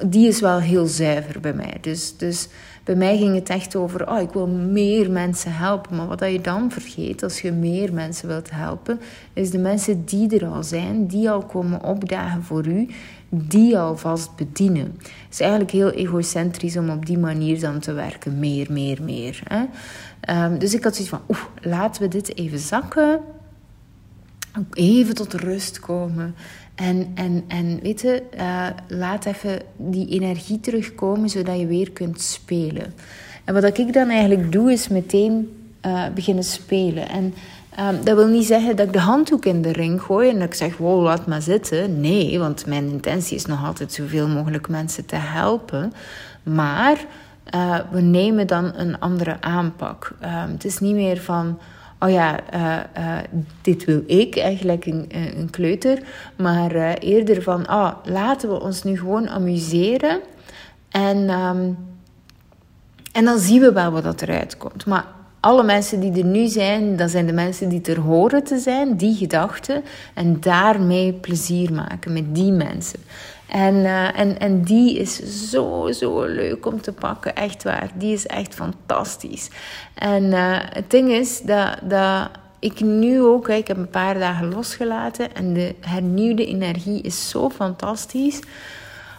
die 0.06 0.28
is 0.28 0.40
wel 0.40 0.60
heel 0.60 0.87
zuiver 0.87 1.40
bij 1.40 1.52
mij. 1.52 1.78
Dus, 1.80 2.16
dus 2.16 2.48
bij 2.84 2.94
mij 2.94 3.18
ging 3.18 3.34
het 3.34 3.48
echt 3.48 3.76
over, 3.76 4.10
oh, 4.10 4.20
ik 4.20 4.30
wil 4.30 4.46
meer 4.46 5.10
mensen 5.10 5.52
helpen. 5.52 5.96
Maar 5.96 6.06
wat 6.06 6.20
je 6.20 6.40
dan 6.40 6.70
vergeet, 6.70 7.22
als 7.22 7.40
je 7.40 7.52
meer 7.52 7.92
mensen 7.92 8.28
wilt 8.28 8.50
helpen, 8.50 9.00
is 9.32 9.50
de 9.50 9.58
mensen 9.58 10.04
die 10.04 10.38
er 10.38 10.46
al 10.46 10.62
zijn, 10.62 11.06
die 11.06 11.30
al 11.30 11.42
komen 11.42 11.82
opdagen 11.82 12.42
voor 12.42 12.66
u, 12.66 12.88
die 13.28 13.78
alvast 13.78 14.37
bedienen. 14.37 14.96
Het 14.98 15.30
is 15.30 15.40
eigenlijk 15.40 15.70
heel 15.70 15.90
egocentrisch 15.90 16.76
om 16.76 16.90
op 16.90 17.06
die 17.06 17.18
manier 17.18 17.60
dan 17.60 17.78
te 17.78 17.92
werken. 17.92 18.38
Meer, 18.38 18.66
meer, 18.70 19.02
meer. 19.02 19.42
Hè? 19.44 19.64
Um, 20.44 20.58
dus 20.58 20.75
ik 20.75 20.84
had 20.84 20.94
zoiets 20.94 21.14
van, 21.14 21.22
oeh, 21.28 21.42
laten 21.60 22.02
we 22.02 22.08
dit 22.08 22.37
even 22.37 22.58
zakken. 22.58 23.20
Even 24.73 25.14
tot 25.14 25.35
rust 25.35 25.81
komen. 25.81 26.35
En, 26.75 27.12
en, 27.14 27.45
en 27.49 27.78
weet 27.83 28.00
je, 28.00 28.23
uh, 28.37 28.67
laat 28.88 29.25
even 29.25 29.61
die 29.76 30.09
energie 30.09 30.61
terugkomen 30.61 31.28
zodat 31.28 31.59
je 31.59 31.67
weer 31.67 31.90
kunt 31.90 32.21
spelen. 32.21 32.95
En 33.45 33.55
wat 33.55 33.78
ik 33.78 33.93
dan 33.93 34.09
eigenlijk 34.09 34.52
doe, 34.52 34.73
is 34.73 34.88
meteen 34.88 35.49
uh, 35.87 36.05
beginnen 36.14 36.45
spelen. 36.45 37.09
En 37.09 37.35
um, 37.81 38.05
dat 38.05 38.17
wil 38.17 38.26
niet 38.26 38.47
zeggen 38.47 38.76
dat 38.76 38.87
ik 38.87 38.93
de 38.93 39.00
handdoek 39.00 39.45
in 39.45 39.62
de 39.62 39.73
ring 39.73 40.02
gooi 40.02 40.31
en 40.31 40.38
dat 40.38 40.49
ik 40.49 40.55
zeg, 40.55 40.76
wow, 40.76 41.02
laat 41.02 41.26
maar 41.26 41.43
zitten. 41.43 42.00
Nee, 42.00 42.38
want 42.38 42.67
mijn 42.67 42.90
intentie 42.90 43.37
is 43.37 43.47
nog 43.47 43.64
altijd 43.64 43.93
zoveel 43.93 44.28
mogelijk 44.28 44.69
mensen 44.69 45.07
te 45.07 45.17
helpen. 45.17 45.93
Maar 46.43 47.05
uh, 47.55 47.78
we 47.90 48.00
nemen 48.00 48.47
dan 48.47 48.73
een 48.75 48.99
andere 48.99 49.37
aanpak. 49.40 50.14
Um, 50.23 50.52
het 50.52 50.64
is 50.64 50.78
niet 50.78 50.95
meer 50.95 51.21
van 51.21 51.59
oh 52.00 52.11
ja, 52.11 52.40
uh, 52.55 52.76
uh, 53.05 53.19
dit 53.62 53.85
wil 53.85 54.02
ik, 54.07 54.37
eigenlijk 54.37 54.87
een, 54.87 55.07
eh, 55.11 55.38
een 55.38 55.50
kleuter. 55.50 56.02
Maar 56.37 56.75
uh, 56.75 56.93
eerder 56.99 57.43
van, 57.43 57.71
oh, 57.71 57.93
laten 58.05 58.49
we 58.49 58.61
ons 58.61 58.83
nu 58.83 58.99
gewoon 58.99 59.28
amuseren. 59.28 60.21
En, 60.88 61.31
um, 61.31 61.76
en 63.12 63.25
dan 63.25 63.38
zien 63.38 63.61
we 63.61 63.73
wel 63.73 63.90
wat 63.90 64.02
dat 64.02 64.23
eruit 64.23 64.57
komt. 64.57 64.87
Maar 64.87 65.05
alle 65.40 65.62
mensen 65.62 66.00
die 66.00 66.12
er 66.12 66.25
nu 66.25 66.47
zijn, 66.47 66.97
dat 66.97 67.11
zijn 67.11 67.26
de 67.26 67.33
mensen 67.33 67.69
die 67.69 67.83
er 67.83 68.00
horen 68.00 68.45
te 68.45 68.59
zijn, 68.59 68.97
die 68.97 69.14
gedachten. 69.14 69.83
En 70.14 70.40
daarmee 70.40 71.12
plezier 71.12 71.73
maken 71.73 72.12
met 72.12 72.35
die 72.35 72.52
mensen. 72.52 73.00
En, 73.49 73.75
uh, 73.75 74.19
en, 74.19 74.38
en 74.38 74.62
die 74.62 74.99
is 74.99 75.49
zo, 75.50 75.93
zo 75.93 76.25
leuk 76.25 76.67
om 76.67 76.81
te 76.81 76.93
pakken. 76.93 77.35
Echt 77.35 77.62
waar. 77.62 77.90
Die 77.95 78.12
is 78.12 78.26
echt 78.26 78.55
fantastisch. 78.55 79.50
En 79.95 80.23
uh, 80.23 80.57
het 80.61 80.90
ding 80.90 81.11
is 81.11 81.40
dat, 81.40 81.78
dat 81.83 82.31
ik 82.59 82.81
nu 82.81 83.23
ook, 83.23 83.49
ik 83.49 83.69
heb 83.69 83.76
een 83.76 83.90
paar 83.90 84.19
dagen 84.19 84.49
losgelaten. 84.49 85.35
En 85.35 85.52
de 85.55 85.75
hernieuwde 85.81 86.47
energie 86.47 87.02
is 87.02 87.28
zo 87.28 87.50
fantastisch. 87.50 88.40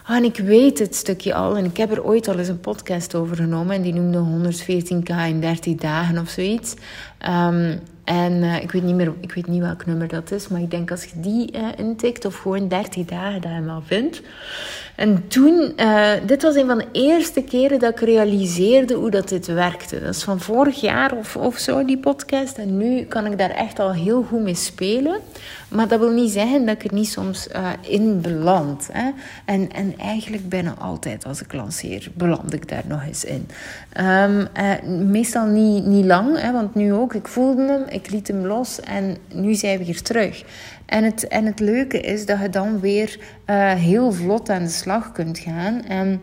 Ah, 0.04 0.16
en 0.16 0.24
ik 0.24 0.36
weet 0.36 0.78
het 0.78 0.94
stukje 0.94 1.34
al. 1.34 1.56
En 1.56 1.64
ik 1.64 1.76
heb 1.76 1.90
er 1.90 2.04
ooit 2.04 2.28
al 2.28 2.38
eens 2.38 2.48
een 2.48 2.60
podcast 2.60 3.14
over 3.14 3.36
genomen. 3.36 3.76
En 3.76 3.82
die 3.82 3.92
noemde 3.92 4.52
114k 4.52 5.14
in 5.28 5.40
30 5.40 5.74
dagen 5.74 6.18
of 6.18 6.28
zoiets. 6.28 6.74
Um, 7.28 7.80
en 8.10 8.32
uh, 8.32 8.62
ik, 8.62 8.70
weet 8.70 8.82
niet 8.82 8.94
meer, 8.94 9.12
ik 9.20 9.32
weet 9.32 9.46
niet 9.46 9.60
welk 9.60 9.86
nummer 9.86 10.08
dat 10.08 10.30
is, 10.30 10.48
maar 10.48 10.60
ik 10.60 10.70
denk 10.70 10.90
als 10.90 11.04
je 11.04 11.20
die 11.20 11.56
uh, 11.56 11.68
intikt 11.76 12.24
of 12.24 12.36
gewoon 12.36 12.68
30 12.68 13.04
dagen 13.04 13.40
dat 13.40 13.64
wel 13.64 13.82
vindt. 13.84 14.22
En 15.00 15.28
toen, 15.28 15.72
uh, 15.76 16.10
dit 16.26 16.42
was 16.42 16.54
een 16.54 16.66
van 16.66 16.78
de 16.78 16.86
eerste 16.92 17.42
keren 17.42 17.78
dat 17.78 17.90
ik 17.90 18.00
realiseerde 18.00 18.94
hoe 18.94 19.10
dat 19.10 19.28
dit 19.28 19.46
werkte. 19.46 20.00
Dat 20.00 20.14
is 20.14 20.22
van 20.22 20.40
vorig 20.40 20.80
jaar 20.80 21.12
of, 21.12 21.36
of 21.36 21.58
zo, 21.58 21.84
die 21.84 21.98
podcast. 21.98 22.58
En 22.58 22.76
nu 22.76 23.02
kan 23.02 23.26
ik 23.26 23.38
daar 23.38 23.50
echt 23.50 23.78
al 23.78 23.92
heel 23.92 24.22
goed 24.22 24.40
mee 24.40 24.54
spelen. 24.54 25.20
Maar 25.68 25.88
dat 25.88 25.98
wil 25.98 26.10
niet 26.10 26.30
zeggen 26.30 26.66
dat 26.66 26.74
ik 26.74 26.90
er 26.90 26.94
niet 26.94 27.08
soms 27.08 27.48
in 27.80 28.20
beland. 28.20 28.88
Hè? 28.92 29.10
En, 29.44 29.72
en 29.72 29.94
eigenlijk 29.98 30.48
bijna 30.48 30.74
altijd 30.78 31.26
als 31.26 31.42
ik 31.42 31.52
lanceer, 31.52 32.10
beland 32.14 32.54
ik 32.54 32.68
daar 32.68 32.84
nog 32.86 33.04
eens 33.06 33.24
in. 33.24 33.48
Um, 34.00 34.48
meestal 35.10 35.46
niet, 35.46 35.84
niet 35.84 36.04
lang, 36.04 36.40
hè, 36.40 36.52
want 36.52 36.74
nu 36.74 36.92
ook. 36.92 37.14
Ik 37.14 37.28
voelde 37.28 37.66
hem, 37.66 37.82
ik 37.88 38.10
liet 38.10 38.28
hem 38.28 38.46
los 38.46 38.80
en 38.80 39.16
nu 39.34 39.54
zijn 39.54 39.78
we 39.78 39.84
hier 39.84 40.02
terug. 40.02 40.44
En 40.90 41.04
het, 41.04 41.28
en 41.28 41.46
het 41.46 41.60
leuke 41.60 42.00
is 42.00 42.26
dat 42.26 42.40
je 42.40 42.48
dan 42.48 42.80
weer 42.80 43.18
uh, 43.50 43.72
heel 43.72 44.12
vlot 44.12 44.50
aan 44.50 44.62
de 44.62 44.68
slag 44.68 45.12
kunt 45.12 45.38
gaan. 45.38 45.84
En, 45.84 46.20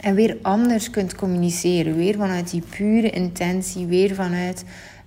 en 0.00 0.14
weer 0.14 0.36
anders 0.42 0.90
kunt 0.90 1.14
communiceren. 1.14 1.96
Weer 1.96 2.14
vanuit 2.16 2.50
die 2.50 2.62
pure 2.76 3.10
intentie. 3.10 3.86
Weer 3.86 4.14
vanuit 4.14 4.64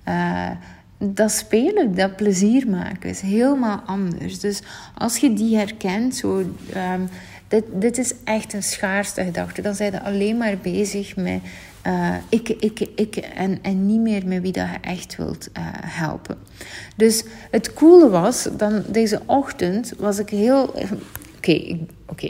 uh, 0.07 0.49
dat 0.97 1.31
spelen, 1.31 1.95
dat 1.95 2.15
plezier 2.15 2.69
maken. 2.69 3.09
is 3.09 3.21
helemaal 3.21 3.81
anders. 3.85 4.39
Dus 4.39 4.61
als 4.97 5.17
je 5.17 5.33
die 5.33 5.57
herkent, 5.57 6.15
zo... 6.15 6.37
Um, 6.37 7.09
dit, 7.47 7.63
dit 7.73 7.97
is 7.97 8.13
echt 8.23 8.53
een 8.53 8.63
schaarste 8.63 9.23
gedachte. 9.23 9.61
Dan 9.61 9.75
zijn 9.75 9.91
je 9.91 10.01
alleen 10.01 10.37
maar 10.37 10.57
bezig 10.57 11.15
met 11.15 11.39
uh, 11.87 12.15
ik, 12.29 12.49
ik, 12.49 12.87
ik 12.95 13.15
en, 13.15 13.59
en 13.61 13.85
niet 13.85 13.99
meer 13.99 14.27
met 14.27 14.41
wie 14.41 14.51
dat 14.51 14.67
je 14.67 14.89
echt 14.89 15.15
wilt 15.15 15.49
uh, 15.57 15.63
helpen. 15.85 16.37
Dus 16.95 17.23
het 17.51 17.73
coole 17.73 18.09
was, 18.09 18.47
dan 18.57 18.83
deze 18.87 19.21
ochtend 19.25 19.93
was 19.97 20.19
ik 20.19 20.29
heel... 20.29 20.73
Oké, 21.37 21.77
oké. 22.07 22.29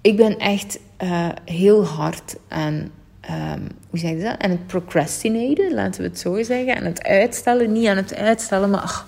Ik 0.00 0.16
ben 0.16 0.38
echt 0.38 0.78
uh, 1.02 1.28
heel 1.44 1.84
hard 1.84 2.36
aan... 2.48 2.90
Um, 3.30 3.66
hoe 3.90 3.98
zeg 3.98 4.10
je 4.10 4.22
dat? 4.22 4.38
Aan 4.38 4.50
het 4.50 4.66
procrastinaten, 4.66 5.74
laten 5.74 6.02
we 6.02 6.08
het 6.08 6.18
zo 6.18 6.42
zeggen. 6.42 6.76
Aan 6.76 6.84
het 6.84 7.02
uitstellen. 7.02 7.72
Niet 7.72 7.86
aan 7.86 7.96
het 7.96 8.14
uitstellen, 8.14 8.70
maar... 8.70 8.80
Ach, 8.80 9.06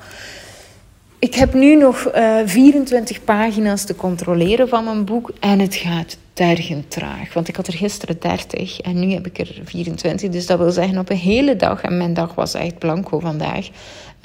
ik 1.18 1.34
heb 1.34 1.54
nu 1.54 1.76
nog 1.76 2.14
uh, 2.16 2.38
24 2.44 3.24
pagina's 3.24 3.84
te 3.84 3.94
controleren 3.94 4.68
van 4.68 4.84
mijn 4.84 5.04
boek 5.04 5.30
en 5.40 5.58
het 5.58 5.74
gaat 5.74 6.16
tergend 6.34 6.90
traag. 6.90 7.32
Want 7.34 7.48
ik 7.48 7.56
had 7.56 7.66
er 7.66 7.72
gisteren 7.72 8.16
30 8.20 8.80
en 8.80 8.98
nu 8.98 9.12
heb 9.12 9.26
ik 9.26 9.38
er 9.38 9.60
24. 9.64 10.30
Dus 10.30 10.46
dat 10.46 10.58
wil 10.58 10.70
zeggen 10.70 10.98
op 10.98 11.10
een 11.10 11.16
hele 11.16 11.56
dag. 11.56 11.82
En 11.82 11.96
mijn 11.96 12.14
dag 12.14 12.34
was 12.34 12.54
echt 12.54 12.78
blanco 12.78 13.18
vandaag. 13.18 13.68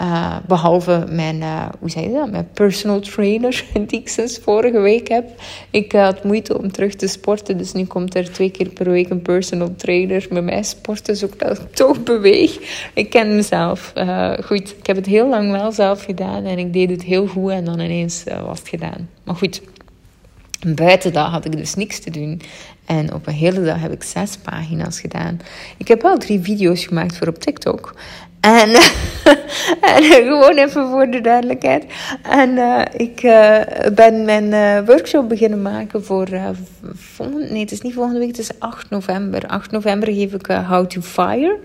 Uh, 0.02 0.36
behalve 0.48 1.06
mijn, 1.10 1.36
uh, 1.36 1.66
hoe 1.80 1.90
zei 1.90 2.08
je 2.08 2.14
dat? 2.14 2.32
Mijn 2.32 2.50
personal 2.54 3.00
trainer, 3.00 3.66
die 3.88 4.00
ik 4.00 4.10
sinds 4.10 4.38
vorige 4.38 4.80
week 4.80 5.08
heb. 5.08 5.30
Ik 5.70 5.94
uh, 5.94 6.04
had 6.04 6.24
moeite 6.24 6.58
om 6.58 6.72
terug 6.72 6.96
te 6.96 7.08
sporten, 7.08 7.58
dus 7.58 7.74
nu 7.74 7.86
komt 7.86 8.16
er 8.16 8.32
twee 8.32 8.50
keer 8.50 8.70
per 8.70 8.90
week 8.90 9.10
een 9.10 9.22
personal 9.22 9.76
trainer 9.76 10.28
met 10.30 10.44
mij 10.44 10.64
sporten, 10.64 11.16
zodat 11.16 11.60
ik 11.60 11.74
toch 11.76 12.04
beweeg. 12.04 12.60
Ik 12.94 13.10
ken 13.10 13.36
mezelf. 13.36 13.94
goed, 14.44 14.76
ik 14.78 14.88
heb 14.88 14.96
het 14.96 15.06
heel 15.06 15.30
lang 15.30 15.52
wel 15.52 15.72
zelf 15.72 16.04
gedaan 16.04 16.46
en 16.46 16.58
ik 16.58 16.74
deed 16.74 16.90
het 16.90 17.04
heel 17.04 17.28
goed 17.28 17.52
en 17.52 17.66
dan 17.66 17.80
ineens 17.80 18.24
was 18.46 18.60
het 18.60 18.70
gedaan. 18.70 19.10
Maar 19.24 19.36
goed, 19.36 19.62
Buiten 20.68 21.14
dat 21.14 21.28
had 21.28 21.46
ik 21.46 21.58
dus 21.58 21.76
niks 21.76 22.00
te 22.00 22.12
doen. 22.12 22.42
En 22.86 23.14
op 23.14 23.28
een 23.28 23.34
hele 23.34 23.64
dag 23.64 23.82
heb 23.82 23.92
ik 23.92 24.04
zes 24.04 24.38
pagina's 24.38 25.00
gedaan. 25.00 25.40
Ik 25.78 25.88
heb 25.88 26.02
wel 26.02 26.18
drie 26.18 26.40
video's 26.42 26.86
gemaakt 26.86 27.18
voor 27.18 27.28
op 27.28 27.40
TikTok. 27.40 27.94
En, 28.40 28.70
en 29.96 30.04
gewoon 30.04 30.58
even 30.58 30.90
voor 30.90 31.10
de 31.10 31.22
duidelijkheid. 31.22 31.86
En 32.22 32.50
uh, 32.50 32.82
ik 32.98 33.24
uh, 33.24 33.60
ben 33.94 34.26
mijn 34.26 34.46
uh, 34.46 34.88
workshop 34.88 35.30
beginnen 35.30 35.62
maken 35.62 36.06
voor. 36.06 36.28
volgende, 36.94 37.50
nee, 37.50 37.62
het 37.62 37.72
is 37.72 37.82
niet 37.82 37.94
volgende 37.94 38.20
week, 38.20 38.28
het 38.28 38.40
is 38.40 38.60
8 38.60 38.90
november. 38.90 39.48
8 39.48 39.72
november 39.72 40.14
geef 40.14 40.34
ik 40.34 40.46
How 40.46 40.86
to 40.86 41.02
Fire. 41.02 41.58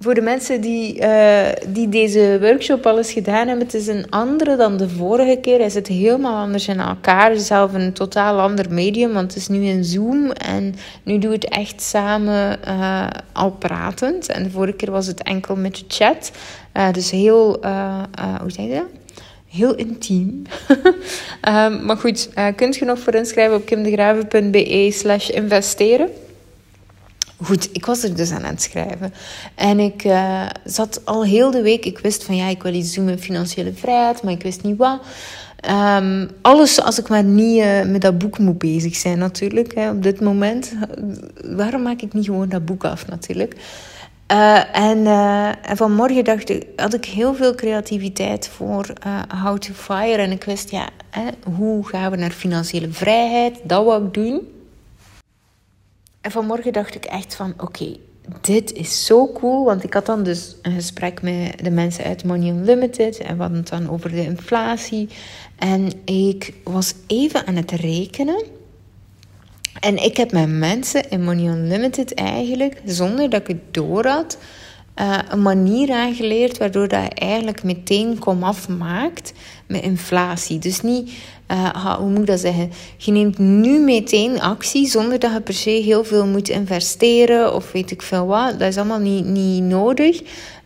Voor 0.00 0.14
de 0.14 0.20
mensen 0.20 0.60
die, 0.60 1.00
uh, 1.00 1.48
die 1.68 1.88
deze 1.88 2.38
workshop 2.40 2.86
al 2.86 2.96
eens 2.96 3.12
gedaan 3.12 3.46
hebben, 3.48 3.66
het 3.66 3.74
is 3.74 3.86
een 3.86 4.10
andere 4.10 4.56
dan 4.56 4.76
de 4.76 4.88
vorige 4.88 5.38
keer. 5.40 5.58
Hij 5.58 5.70
zit 5.70 5.86
helemaal 5.86 6.42
anders 6.42 6.68
in 6.68 6.80
elkaar. 6.80 7.36
Zelf 7.36 7.74
een 7.74 7.92
totaal 7.92 8.40
ander 8.40 8.72
medium, 8.72 9.12
want 9.12 9.34
het 9.34 9.42
is 9.42 9.48
nu 9.48 9.64
in 9.64 9.84
Zoom. 9.84 10.30
En 10.30 10.74
nu 11.02 11.18
doe 11.18 11.34
ik 11.34 11.42
het 11.42 11.50
echt 11.50 11.82
samen 11.82 12.58
uh, 12.68 13.06
al 13.32 13.50
pratend. 13.50 14.28
En 14.28 14.42
de 14.42 14.50
vorige 14.50 14.76
keer 14.76 14.90
was 14.90 15.06
het 15.06 15.22
enkel 15.22 15.56
met 15.56 15.76
de 15.76 15.84
chat. 15.88 16.32
Uh, 16.76 16.92
dus 16.92 17.10
heel, 17.10 17.60
hoe 18.40 18.50
zeg 18.50 18.64
je 18.64 18.74
dat? 18.74 18.86
heel 19.50 19.74
intiem. 19.74 20.42
um, 21.48 21.84
maar 21.86 21.96
goed, 21.96 22.28
kunt 22.56 22.76
je 22.76 22.84
nog 22.84 22.98
voor 22.98 23.14
inschrijven 23.14 23.56
op 23.56 23.66
kimdegraven.be 23.66 24.90
slash 24.92 25.28
investeren. 25.28 26.08
Goed, 27.42 27.68
ik 27.72 27.86
was 27.86 28.02
er 28.02 28.16
dus 28.16 28.30
aan 28.30 28.44
het 28.44 28.62
schrijven. 28.62 29.14
En 29.54 29.78
ik 29.80 30.04
uh, 30.04 30.46
zat 30.64 31.00
al 31.04 31.24
heel 31.24 31.50
de 31.50 31.62
week... 31.62 31.84
Ik 31.84 31.98
wist 31.98 32.24
van 32.24 32.36
ja, 32.36 32.48
ik 32.48 32.62
wil 32.62 32.74
iets 32.74 32.94
doen 32.94 33.04
met 33.04 33.20
financiële 33.20 33.72
vrijheid, 33.72 34.22
maar 34.22 34.32
ik 34.32 34.42
wist 34.42 34.62
niet 34.62 34.76
wat. 34.76 35.00
Um, 35.70 36.28
alles 36.42 36.82
als 36.82 36.98
ik 36.98 37.08
maar 37.08 37.24
niet 37.24 37.62
uh, 37.62 37.82
met 37.82 38.00
dat 38.00 38.18
boek 38.18 38.38
moet 38.38 38.58
bezig 38.58 38.96
zijn 38.96 39.18
natuurlijk. 39.18 39.74
Hè, 39.74 39.90
op 39.90 40.02
dit 40.02 40.20
moment. 40.20 40.72
Waarom 41.44 41.82
maak 41.82 42.02
ik 42.02 42.12
niet 42.12 42.24
gewoon 42.24 42.48
dat 42.48 42.64
boek 42.64 42.84
af 42.84 43.06
natuurlijk? 43.06 43.56
Uh, 44.32 44.76
en, 44.76 44.98
uh, 44.98 45.48
en 45.48 45.76
vanmorgen 45.76 46.24
dacht 46.24 46.48
ik, 46.48 46.66
had 46.76 46.94
ik 46.94 47.04
heel 47.04 47.34
veel 47.34 47.54
creativiteit 47.54 48.48
voor 48.48 48.92
How 49.42 49.58
to 49.58 49.72
Fire. 49.72 50.22
En 50.22 50.30
ik 50.30 50.44
wist, 50.44 50.70
ja, 50.70 50.88
hè, 51.10 51.28
hoe 51.56 51.88
gaan 51.88 52.10
we 52.10 52.16
naar 52.16 52.30
financiële 52.30 52.90
vrijheid? 52.90 53.60
Dat 53.62 53.84
wou 53.84 54.06
ik 54.06 54.14
doen. 54.14 54.40
En 56.20 56.30
vanmorgen 56.30 56.72
dacht 56.72 56.94
ik 56.94 57.04
echt 57.04 57.34
van, 57.34 57.54
oké, 57.56 57.96
dit 58.40 58.72
is 58.72 59.04
zo 59.06 59.32
cool. 59.32 59.64
Want 59.64 59.84
ik 59.84 59.94
had 59.94 60.06
dan 60.06 60.22
dus 60.22 60.56
een 60.62 60.72
gesprek 60.72 61.22
met 61.22 61.64
de 61.64 61.70
mensen 61.70 62.04
uit 62.04 62.24
Money 62.24 62.48
Unlimited. 62.48 63.18
En 63.18 63.36
we 63.36 63.42
hadden 63.42 63.58
het 63.58 63.68
dan 63.68 63.90
over 63.90 64.10
de 64.10 64.24
inflatie. 64.24 65.08
En 65.58 65.90
ik 66.04 66.54
was 66.64 66.94
even 67.06 67.46
aan 67.46 67.56
het 67.56 67.70
rekenen. 67.70 68.44
En 69.80 70.04
ik 70.04 70.16
heb 70.16 70.32
met 70.32 70.48
mensen 70.48 71.10
in 71.10 71.24
Money 71.24 71.44
Unlimited 71.44 72.14
eigenlijk, 72.14 72.80
zonder 72.84 73.30
dat 73.30 73.40
ik 73.40 73.46
het 73.46 73.74
door 73.74 74.06
had, 74.06 74.38
uh, 74.96 75.18
een 75.28 75.42
manier 75.42 75.92
aangeleerd 75.92 76.58
waardoor 76.58 76.88
dat 76.88 77.12
eigenlijk 77.14 77.62
meteen 77.62 78.18
komaf 78.18 78.68
maakt 78.68 79.32
met 79.66 79.82
inflatie. 79.82 80.58
Dus 80.58 80.80
niet, 80.80 81.12
uh, 81.52 81.94
hoe 81.94 82.10
moet 82.10 82.18
ik 82.18 82.26
dat 82.26 82.40
zeggen? 82.40 82.70
Je 82.96 83.12
neemt 83.12 83.38
nu 83.38 83.78
meteen 83.78 84.40
actie 84.40 84.86
zonder 84.86 85.18
dat 85.18 85.32
je 85.32 85.40
per 85.40 85.54
se 85.54 85.70
heel 85.70 86.04
veel 86.04 86.26
moet 86.26 86.48
investeren 86.48 87.54
of 87.54 87.72
weet 87.72 87.90
ik 87.90 88.02
veel 88.02 88.26
wat. 88.26 88.58
Dat 88.58 88.68
is 88.68 88.76
allemaal 88.76 88.98
niet, 88.98 89.24
niet 89.24 89.62
nodig. 89.62 90.22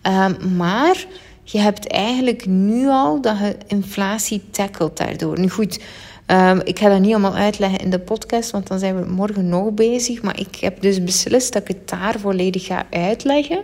Uh, 0.07 0.27
maar 0.57 1.05
je 1.43 1.59
hebt 1.59 1.87
eigenlijk 1.87 2.47
nu 2.47 2.89
al 2.89 3.21
dat 3.21 3.39
je 3.39 3.57
inflatie 3.67 4.43
tackelt 4.51 4.97
daardoor. 4.97 5.39
Nu 5.39 5.49
goed. 5.49 5.81
Um, 6.27 6.61
ik 6.65 6.79
ga 6.79 6.89
dat 6.89 7.01
niet 7.01 7.11
allemaal 7.11 7.35
uitleggen 7.35 7.79
in 7.79 7.91
de 7.91 7.99
podcast, 7.99 8.51
want 8.51 8.67
dan 8.67 8.79
zijn 8.79 9.01
we 9.01 9.11
morgen 9.11 9.49
nog 9.49 9.73
bezig. 9.73 10.23
Maar 10.23 10.41
ik 10.41 10.57
heb 10.57 10.81
dus 10.81 11.05
beslist 11.05 11.53
dat 11.53 11.63
ik 11.63 11.69
het 11.69 11.89
daar 11.89 12.19
volledig 12.19 12.65
ga 12.67 12.87
uitleggen. 12.91 13.63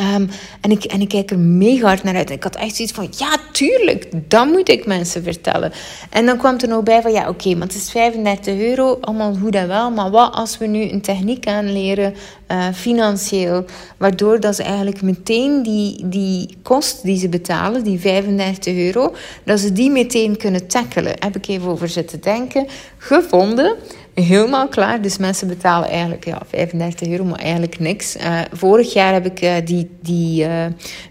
Um, 0.00 0.28
en, 0.60 0.70
ik, 0.70 0.84
en 0.84 1.00
ik 1.00 1.08
kijk 1.08 1.30
er 1.30 1.38
mega 1.38 1.86
hard 1.86 2.02
naar 2.02 2.16
uit. 2.16 2.30
Ik 2.30 2.42
had 2.42 2.56
echt 2.56 2.76
zoiets 2.76 2.94
van, 2.94 3.08
ja, 3.16 3.36
tuurlijk, 3.52 4.08
dat 4.30 4.46
moet 4.46 4.68
ik 4.68 4.86
mensen 4.86 5.22
vertellen. 5.22 5.72
En 6.10 6.26
dan 6.26 6.38
kwam 6.38 6.56
er 6.58 6.68
nog 6.68 6.82
bij 6.82 7.02
van, 7.02 7.12
ja, 7.12 7.20
oké, 7.20 7.28
okay, 7.28 7.52
maar 7.52 7.66
het 7.66 7.76
is 7.76 7.90
35 7.90 8.58
euro, 8.58 8.98
allemaal 9.00 9.34
goed 9.34 9.54
en 9.54 9.68
wel. 9.68 9.90
Maar 9.90 10.10
wat 10.10 10.34
als 10.34 10.58
we 10.58 10.66
nu 10.66 10.90
een 10.90 11.00
techniek 11.00 11.46
aanleren, 11.46 12.14
uh, 12.48 12.66
financieel, 12.74 13.64
waardoor 13.96 14.40
dat 14.40 14.56
ze 14.56 14.62
eigenlijk 14.62 15.02
meteen 15.02 15.62
die, 15.62 16.08
die 16.08 16.58
kost 16.62 17.02
die 17.02 17.18
ze 17.18 17.28
betalen, 17.28 17.84
die 17.84 18.00
35 18.00 18.76
euro, 18.76 19.14
dat 19.44 19.60
ze 19.60 19.72
die 19.72 19.90
meteen 19.90 20.36
kunnen 20.36 20.66
tackelen. 20.66 21.14
Heb 21.18 21.36
ik 21.36 21.48
even 21.48 21.70
over 21.70 21.88
zitten 21.88 22.20
denken. 22.20 22.66
Gevonden 22.98 23.76
helemaal 24.22 24.68
klaar. 24.68 25.02
Dus 25.02 25.18
mensen 25.18 25.48
betalen 25.48 25.88
eigenlijk 25.88 26.24
ja, 26.24 26.40
35 26.48 27.08
euro, 27.08 27.24
maar 27.24 27.38
eigenlijk 27.38 27.78
niks. 27.78 28.16
Uh, 28.16 28.40
vorig 28.52 28.92
jaar 28.92 29.12
heb 29.12 29.26
ik 29.26 29.42
uh, 29.42 29.54
die, 29.64 29.90
die 30.02 30.44
uh, 30.44 30.64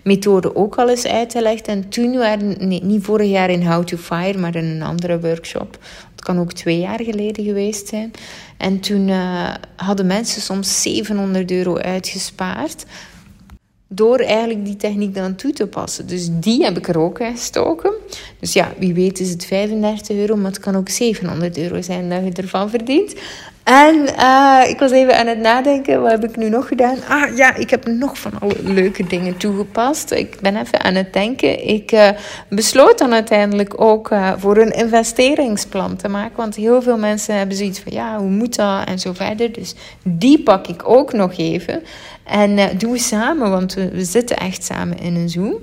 methode 0.04 0.56
ook 0.56 0.76
al 0.76 0.90
eens 0.90 1.08
uitgelegd. 1.08 1.68
En 1.68 1.90
toen 1.90 2.18
waren, 2.18 2.68
nee, 2.68 2.84
niet 2.84 3.04
vorig 3.04 3.30
jaar 3.30 3.50
in 3.50 3.68
How 3.68 3.84
to 3.84 3.98
Fire, 3.98 4.38
maar 4.38 4.56
in 4.56 4.66
een 4.66 4.82
andere 4.82 5.20
workshop. 5.20 5.78
Het 6.12 6.26
kan 6.26 6.40
ook 6.40 6.54
twee 6.54 6.80
jaar 6.80 7.04
geleden 7.04 7.44
geweest 7.44 7.88
zijn. 7.88 8.12
En 8.58 8.80
toen 8.80 9.12
hadden 9.76 10.06
mensen 10.06 10.42
soms 10.42 10.82
700 10.82 11.52
euro 11.52 11.78
uitgespaard 11.78 12.86
door 13.88 14.20
eigenlijk 14.20 14.66
die 14.66 14.76
techniek 14.76 15.16
dan 15.16 15.36
toe 15.36 15.54
te 15.54 15.68
passen. 15.68 16.08
Dus 16.08 16.30
die 16.32 16.64
heb 16.64 16.78
ik 16.78 16.88
er 16.88 17.00
ook 17.00 17.18
gestoken. 17.18 17.92
Dus 18.40 18.54
ja, 18.54 18.74
wie 18.78 18.94
weet 18.94 19.20
is 19.20 19.30
het 19.30 19.46
35 19.46 20.18
euro, 20.18 20.36
maar 20.36 20.52
het 20.52 20.60
kan 20.60 20.76
ook 20.76 20.90
700 20.90 21.58
euro 21.58 21.82
zijn 21.82 22.10
dat 22.10 22.24
je 22.24 22.42
ervan 22.42 22.70
verdient. 22.70 23.16
En 23.68 23.96
uh, 24.20 24.64
ik 24.68 24.80
was 24.80 24.92
even 24.92 25.18
aan 25.18 25.28
het 25.28 25.40
nadenken, 25.40 26.02
wat 26.02 26.12
heb 26.12 26.24
ik 26.24 26.36
nu 26.36 26.50
nog 26.50 26.68
gedaan? 26.68 26.98
Ah 27.10 27.38
ja, 27.38 27.56
ik 27.56 27.70
heb 27.70 27.88
nog 27.88 28.20
van 28.20 28.32
alle 28.40 28.56
leuke 28.62 29.08
dingen 29.08 29.38
toegepast. 29.38 30.12
Ik 30.12 30.38
ben 30.42 30.56
even 30.56 30.84
aan 30.84 30.96
het 30.96 31.14
denken. 31.14 31.68
Ik 31.68 31.92
uh, 31.92 32.10
besloot 32.50 32.98
dan 32.98 33.14
uiteindelijk 33.14 33.82
ook 33.82 34.12
uh, 34.12 34.34
voor 34.38 34.58
een 34.58 34.72
investeringsplan 34.72 35.96
te 35.96 36.08
maken. 36.08 36.36
Want 36.36 36.56
heel 36.56 36.82
veel 36.82 36.98
mensen 36.98 37.36
hebben 37.36 37.58
zoiets 37.58 37.80
van, 37.80 37.94
ja, 37.94 38.18
hoe 38.18 38.30
moet 38.30 38.56
dat? 38.56 38.88
En 38.88 39.00
zo 39.00 39.14
verder. 39.14 39.52
Dus 39.52 39.76
die 40.04 40.44
pak 40.44 40.68
ik 40.68 40.90
ook 40.90 41.14
nog 41.14 41.38
even. 41.38 41.84
En 42.28 42.78
doen 42.78 42.92
we 42.92 42.98
samen, 42.98 43.50
want 43.50 43.74
we, 43.74 44.06
zitten 44.06 44.38
echt 44.38 44.64
samen 44.64 45.00
in 45.00 45.16
een 45.16 45.30
Zoom. 45.30 45.56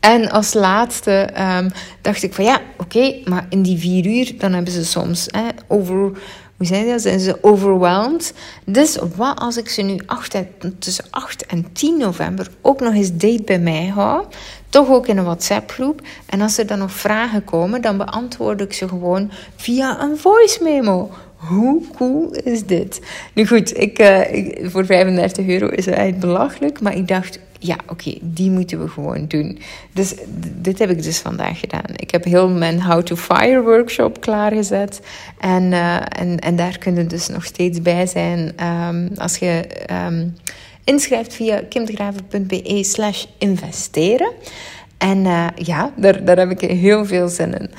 En 0.00 0.30
als 0.30 0.54
laatste 0.54 1.28
um, 1.58 1.70
dacht 2.00 2.22
ik 2.22 2.34
van 2.34 2.44
ja, 2.44 2.60
oké, 2.78 3.14
maar 3.24 3.46
in 3.48 3.62
die 3.62 3.78
vier 3.78 4.06
uur 4.06 4.38
dan 4.38 4.52
hebben 4.52 4.72
ze 4.72 4.84
soms 4.84 5.28
hè, 5.30 5.48
over 5.68 6.12
hoe 6.56 6.66
zijn 6.66 6.86
dat? 6.86 7.02
Zijn 7.02 7.20
ze 7.20 7.38
overwhelmed? 7.40 8.34
Dus 8.64 8.98
wat 9.16 9.38
als 9.38 9.56
ik 9.56 9.68
ze 9.68 9.82
nu 9.82 9.98
tussen 10.78 11.04
8 11.10 11.46
en 11.46 11.72
10 11.72 11.98
november 11.98 12.48
ook 12.60 12.80
nog 12.80 12.94
eens 12.94 13.16
date 13.16 13.42
bij 13.44 13.58
mij 13.58 13.86
hou? 13.86 14.24
Toch 14.68 14.88
ook 14.88 15.06
in 15.06 15.16
een 15.16 15.24
WhatsApp-groep. 15.24 16.00
En 16.26 16.40
als 16.40 16.58
er 16.58 16.66
dan 16.66 16.78
nog 16.78 16.92
vragen 16.92 17.44
komen, 17.44 17.82
dan 17.82 17.96
beantwoord 17.96 18.60
ik 18.60 18.72
ze 18.72 18.88
gewoon 18.88 19.30
via 19.56 20.02
een 20.02 20.18
voice 20.18 20.62
memo. 20.62 21.10
Hoe 21.48 21.82
cool 21.96 22.30
is 22.32 22.66
dit? 22.66 23.00
Nu 23.34 23.46
goed, 23.46 23.78
ik, 23.78 23.98
ik, 24.30 24.70
voor 24.70 24.86
35 24.86 25.46
euro 25.46 25.66
is 25.66 25.86
het 25.86 25.94
eigenlijk 25.94 26.26
belachelijk. 26.26 26.80
Maar 26.80 26.96
ik 26.96 27.08
dacht, 27.08 27.38
ja, 27.58 27.76
oké, 27.86 28.18
die 28.20 28.50
moeten 28.50 28.80
we 28.80 28.88
gewoon 28.88 29.24
doen. 29.28 29.58
Dus 29.92 30.14
dit 30.60 30.78
heb 30.78 30.90
ik 30.90 31.02
dus 31.02 31.18
vandaag 31.18 31.60
gedaan. 31.60 31.84
Ik 31.96 32.10
heb 32.10 32.24
heel 32.24 32.48
mijn 32.48 32.82
How 32.82 33.02
to 33.02 33.16
Fire 33.16 33.62
workshop 33.62 34.20
klaargezet. 34.20 35.00
En, 35.38 35.62
uh, 35.62 35.96
en, 35.96 36.38
en 36.38 36.56
daar 36.56 36.78
kunnen 36.78 37.08
dus 37.08 37.28
nog 37.28 37.44
steeds 37.44 37.82
bij 37.82 38.06
zijn 38.06 38.52
um, 38.66 39.08
als 39.16 39.36
je 39.36 39.64
um, 40.06 40.36
inschrijft 40.84 41.34
via 41.34 41.62
kimdegraven.be 41.68 42.84
slash 42.84 43.24
investeren. 43.38 44.32
En 44.98 45.18
uh, 45.18 45.46
ja, 45.54 45.92
daar, 45.96 46.24
daar 46.24 46.38
heb 46.38 46.50
ik 46.50 46.70
heel 46.70 47.04
veel 47.04 47.28
zin 47.28 47.58
in. 47.58 47.70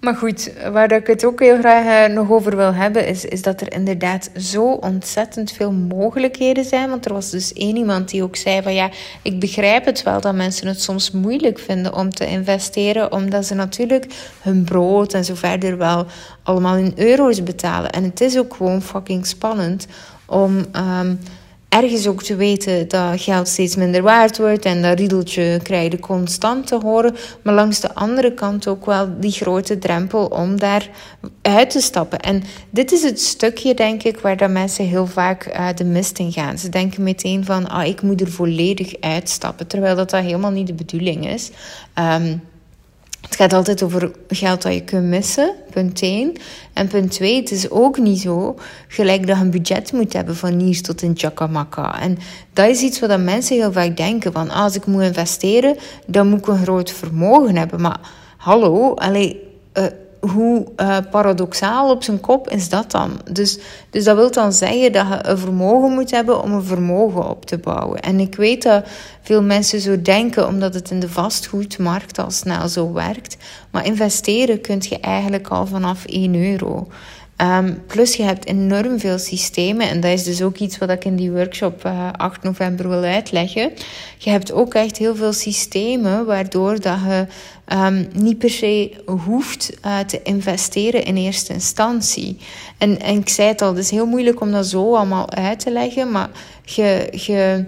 Maar 0.00 0.14
goed, 0.14 0.52
waar 0.72 0.92
ik 0.92 1.06
het 1.06 1.24
ook 1.24 1.40
heel 1.40 1.58
graag 1.58 2.08
eh, 2.08 2.14
nog 2.14 2.30
over 2.30 2.56
wil 2.56 2.74
hebben, 2.74 3.06
is, 3.06 3.24
is 3.24 3.42
dat 3.42 3.60
er 3.60 3.72
inderdaad 3.72 4.30
zo 4.36 4.64
ontzettend 4.64 5.52
veel 5.52 5.72
mogelijkheden 5.72 6.64
zijn. 6.64 6.90
Want 6.90 7.04
er 7.06 7.12
was 7.12 7.30
dus 7.30 7.52
één 7.52 7.76
iemand 7.76 8.08
die 8.08 8.22
ook 8.22 8.36
zei 8.36 8.62
van 8.62 8.74
ja, 8.74 8.90
ik 9.22 9.40
begrijp 9.40 9.84
het 9.84 10.02
wel 10.02 10.20
dat 10.20 10.34
mensen 10.34 10.66
het 10.66 10.82
soms 10.82 11.10
moeilijk 11.10 11.58
vinden 11.58 11.94
om 11.94 12.10
te 12.10 12.26
investeren, 12.26 13.12
omdat 13.12 13.46
ze 13.46 13.54
natuurlijk 13.54 14.06
hun 14.42 14.64
brood 14.64 15.14
en 15.14 15.24
zo 15.24 15.34
verder 15.34 15.78
wel 15.78 16.06
allemaal 16.42 16.76
in 16.76 16.92
euro's 16.96 17.42
betalen. 17.42 17.90
En 17.90 18.04
het 18.04 18.20
is 18.20 18.38
ook 18.38 18.54
gewoon 18.54 18.82
fucking 18.82 19.26
spannend 19.26 19.86
om. 20.26 20.64
Um, 20.72 21.18
ergens 21.68 22.06
ook 22.06 22.22
te 22.22 22.36
weten 22.36 22.88
dat 22.88 23.20
geld 23.20 23.48
steeds 23.48 23.76
minder 23.76 24.02
waard 24.02 24.38
wordt 24.38 24.64
en 24.64 24.82
dat 24.82 24.98
riedeltje 24.98 25.60
krijg 25.62 25.92
je 25.92 25.98
constant 25.98 26.66
te 26.66 26.78
horen, 26.82 27.16
maar 27.42 27.54
langs 27.54 27.80
de 27.80 27.94
andere 27.94 28.34
kant 28.34 28.68
ook 28.68 28.86
wel 28.86 29.20
die 29.20 29.30
grote 29.30 29.78
drempel 29.78 30.24
om 30.24 30.58
daar 30.58 30.88
uit 31.42 31.70
te 31.70 31.80
stappen. 31.80 32.20
En 32.20 32.42
dit 32.70 32.92
is 32.92 33.02
het 33.02 33.20
stukje, 33.20 33.74
denk 33.74 34.02
ik, 34.02 34.18
waar 34.18 34.36
dat 34.36 34.50
mensen 34.50 34.84
heel 34.86 35.06
vaak 35.06 35.46
uh, 35.46 35.68
de 35.74 35.84
mist 35.84 36.18
in 36.18 36.32
gaan. 36.32 36.58
Ze 36.58 36.68
denken 36.68 37.02
meteen 37.02 37.44
van, 37.44 37.68
ah, 37.68 37.86
ik 37.86 38.02
moet 38.02 38.20
er 38.20 38.30
volledig 38.30 39.00
uitstappen, 39.00 39.66
terwijl 39.66 39.96
dat, 39.96 40.10
dat 40.10 40.22
helemaal 40.22 40.50
niet 40.50 40.66
de 40.66 40.74
bedoeling 40.74 41.28
is. 41.28 41.50
Um, 41.98 42.42
het 43.28 43.36
gaat 43.36 43.52
altijd 43.52 43.82
over 43.82 44.10
geld 44.28 44.62
dat 44.62 44.74
je 44.74 44.84
kunt 44.84 45.04
missen, 45.04 45.54
punt 45.70 46.02
1. 46.02 46.32
En 46.72 46.88
punt 46.88 47.10
2, 47.10 47.36
het 47.36 47.50
is 47.50 47.70
ook 47.70 47.98
niet 47.98 48.20
zo 48.20 48.56
gelijk 48.88 49.26
dat 49.26 49.36
je 49.36 49.42
een 49.42 49.50
budget 49.50 49.92
moet 49.92 50.12
hebben 50.12 50.36
van 50.36 50.58
hier 50.58 50.82
tot 50.82 51.02
in 51.02 51.12
Chakamaka. 51.16 52.00
En 52.00 52.18
dat 52.52 52.68
is 52.68 52.82
iets 52.82 53.00
wat 53.00 53.20
mensen 53.20 53.56
heel 53.56 53.72
vaak 53.72 53.96
denken, 53.96 54.32
van 54.32 54.50
als 54.50 54.76
ik 54.76 54.86
moet 54.86 55.02
investeren, 55.02 55.76
dan 56.06 56.28
moet 56.28 56.38
ik 56.38 56.46
een 56.46 56.62
groot 56.62 56.90
vermogen 56.90 57.56
hebben. 57.56 57.80
Maar 57.80 58.00
hallo, 58.36 58.94
allee, 58.94 59.40
uh, 59.74 59.84
hoe 60.20 60.66
uh, 60.76 60.96
paradoxaal 61.10 61.90
op 61.90 62.02
zijn 62.02 62.20
kop 62.20 62.50
is 62.50 62.68
dat 62.68 62.90
dan? 62.90 63.20
Dus, 63.32 63.58
dus 63.90 64.04
dat 64.04 64.16
wil 64.16 64.30
dan 64.30 64.52
zeggen 64.52 64.92
dat 64.92 65.06
je 65.08 65.18
een 65.22 65.38
vermogen 65.38 65.92
moet 65.92 66.10
hebben 66.10 66.42
om 66.42 66.52
een 66.52 66.64
vermogen 66.64 67.28
op 67.28 67.44
te 67.44 67.58
bouwen. 67.58 68.00
En 68.00 68.20
ik 68.20 68.34
weet 68.34 68.62
dat 68.62 68.84
veel 69.22 69.42
mensen 69.42 69.80
zo 69.80 70.02
denken 70.02 70.46
omdat 70.46 70.74
het 70.74 70.90
in 70.90 71.00
de 71.00 71.08
vastgoedmarkt 71.08 72.18
al 72.18 72.30
snel 72.30 72.68
zo 72.68 72.92
werkt. 72.92 73.36
Maar 73.70 73.86
investeren 73.86 74.60
kun 74.60 74.78
je 74.80 75.00
eigenlijk 75.00 75.48
al 75.48 75.66
vanaf 75.66 76.04
1 76.04 76.34
euro. 76.34 76.86
Ehm, 77.38 77.74
plus 77.86 78.14
je 78.14 78.22
hebt 78.22 78.46
enorm 78.46 78.98
veel 78.98 79.18
systemen 79.18 79.88
en 79.88 80.00
dat 80.00 80.10
is 80.10 80.24
dus 80.24 80.42
ook 80.42 80.56
iets 80.56 80.78
wat 80.78 80.90
ik 80.90 81.04
in 81.04 81.16
die 81.16 81.30
workshop 81.30 81.84
uh, 81.84 81.92
eh, 81.92 82.12
8 82.12 82.42
november 82.42 82.88
wil 82.88 83.02
uitleggen. 83.02 83.72
Je 84.18 84.30
hebt 84.30 84.52
ook 84.52 84.74
echt 84.74 84.96
heel 84.96 85.16
veel 85.16 85.32
systemen 85.32 86.26
waardoor 86.26 86.80
dat 86.80 86.98
je 87.06 87.26
um, 87.76 88.08
niet 88.12 88.38
per 88.38 88.50
se 88.50 88.90
hoeft 89.06 89.72
uh, 89.86 89.98
te 89.98 90.22
investeren 90.22 91.04
in 91.04 91.16
eerste 91.16 91.52
instantie. 91.52 92.38
En, 92.78 93.00
en 93.00 93.18
ik 93.18 93.28
zei 93.28 93.48
het 93.48 93.62
al, 93.62 93.68
het 93.68 93.78
is 93.78 93.90
heel 93.90 94.06
moeilijk 94.06 94.40
om 94.40 94.52
dat 94.52 94.66
zo 94.66 94.94
allemaal 94.94 95.30
uit 95.30 95.60
te 95.60 95.70
leggen, 95.70 96.10
maar 96.10 96.30
je, 96.64 97.08
je, 97.10 97.64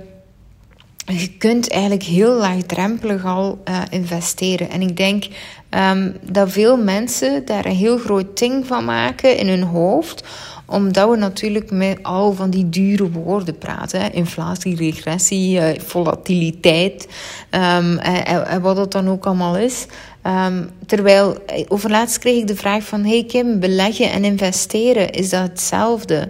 je 1.06 1.36
kunt 1.38 1.70
eigenlijk 1.70 2.02
heel 2.02 2.34
laagdrempelig 2.34 3.24
al 3.24 3.62
uh, 3.68 3.82
investeren. 3.90 4.70
En 4.70 4.82
ik 4.82 4.96
denk 4.96 5.24
um, 5.70 6.16
dat 6.22 6.50
veel 6.50 6.76
mensen 6.76 7.44
daar 7.44 7.64
een 7.64 7.76
heel 7.76 7.98
groot 7.98 8.38
ding 8.38 8.66
van 8.66 8.84
maken 8.84 9.36
in 9.36 9.48
hun 9.48 9.62
hoofd 9.62 10.24
omdat 10.70 11.10
we 11.10 11.16
natuurlijk 11.16 11.70
met 11.70 11.98
al 12.02 12.32
van 12.32 12.50
die 12.50 12.68
dure 12.68 13.10
woorden 13.10 13.58
praten. 13.58 14.00
Hè. 14.00 14.08
Inflatie, 14.08 14.76
regressie, 14.76 15.58
uh, 15.58 15.80
volatiliteit. 15.80 17.08
En, 17.50 17.98
en, 18.24 18.60
wat 18.60 18.76
dat 18.76 18.92
dan 18.92 19.08
ook 19.08 19.26
allemaal 19.26 19.56
is. 19.56 19.86
Um, 20.26 20.70
terwijl, 20.86 21.44
eh, 21.46 21.64
overlaatst 21.68 22.18
kreeg 22.18 22.40
ik 22.40 22.46
de 22.46 22.56
vraag 22.56 22.82
van... 22.82 23.04
Hey 23.04 23.24
Kim, 23.24 23.60
beleggen 23.60 24.10
en 24.10 24.24
investeren, 24.24 25.10
is 25.10 25.30
dat 25.30 25.42
hetzelfde? 25.42 26.28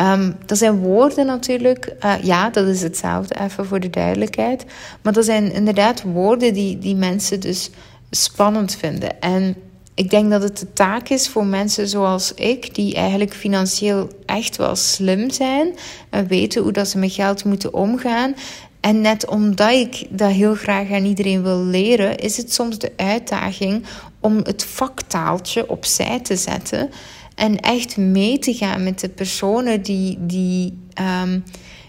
Um, 0.00 0.36
dat 0.46 0.58
zijn 0.58 0.78
woorden 0.78 1.26
natuurlijk. 1.26 1.94
Uh, 2.04 2.14
ja, 2.22 2.50
dat 2.50 2.66
is 2.66 2.82
hetzelfde, 2.82 3.40
even 3.40 3.66
voor 3.66 3.80
de 3.80 3.90
duidelijkheid. 3.90 4.64
Maar 5.02 5.12
dat 5.12 5.24
zijn 5.24 5.52
inderdaad 5.52 6.02
woorden 6.02 6.54
die, 6.54 6.78
die 6.78 6.96
mensen 6.96 7.40
dus 7.40 7.70
spannend 8.10 8.76
vinden. 8.76 9.20
En 9.20 9.56
ik 9.94 10.10
denk 10.10 10.30
dat 10.30 10.42
het 10.42 10.58
de 10.58 10.72
taak 10.72 11.08
is 11.08 11.28
voor 11.28 11.46
mensen 11.46 11.88
zoals 11.88 12.34
ik, 12.34 12.74
die 12.74 12.94
eigenlijk 12.94 13.32
financieel 13.32 14.08
echt 14.26 14.56
wel 14.56 14.76
slim 14.76 15.30
zijn 15.30 15.74
en 16.10 16.26
weten 16.26 16.62
hoe 16.62 16.72
dat 16.72 16.88
ze 16.88 16.98
met 16.98 17.12
geld 17.12 17.44
moeten 17.44 17.74
omgaan. 17.74 18.34
En 18.80 19.00
net 19.00 19.26
omdat 19.26 19.70
ik 19.72 20.06
dat 20.10 20.30
heel 20.30 20.54
graag 20.54 20.90
aan 20.90 21.04
iedereen 21.04 21.42
wil 21.42 21.64
leren, 21.64 22.18
is 22.18 22.36
het 22.36 22.52
soms 22.52 22.78
de 22.78 22.92
uitdaging 22.96 23.84
om 24.20 24.36
het 24.36 24.64
vaktaaltje 24.64 25.68
opzij 25.68 26.20
te 26.20 26.36
zetten 26.36 26.90
en 27.38 27.60
echt 27.60 27.96
mee 27.96 28.38
te 28.38 28.54
gaan 28.54 28.82
met 28.82 29.00
de 29.00 29.08
personen 29.08 29.82
die, 29.82 30.16
die, 30.20 30.78
um, 31.22 31.44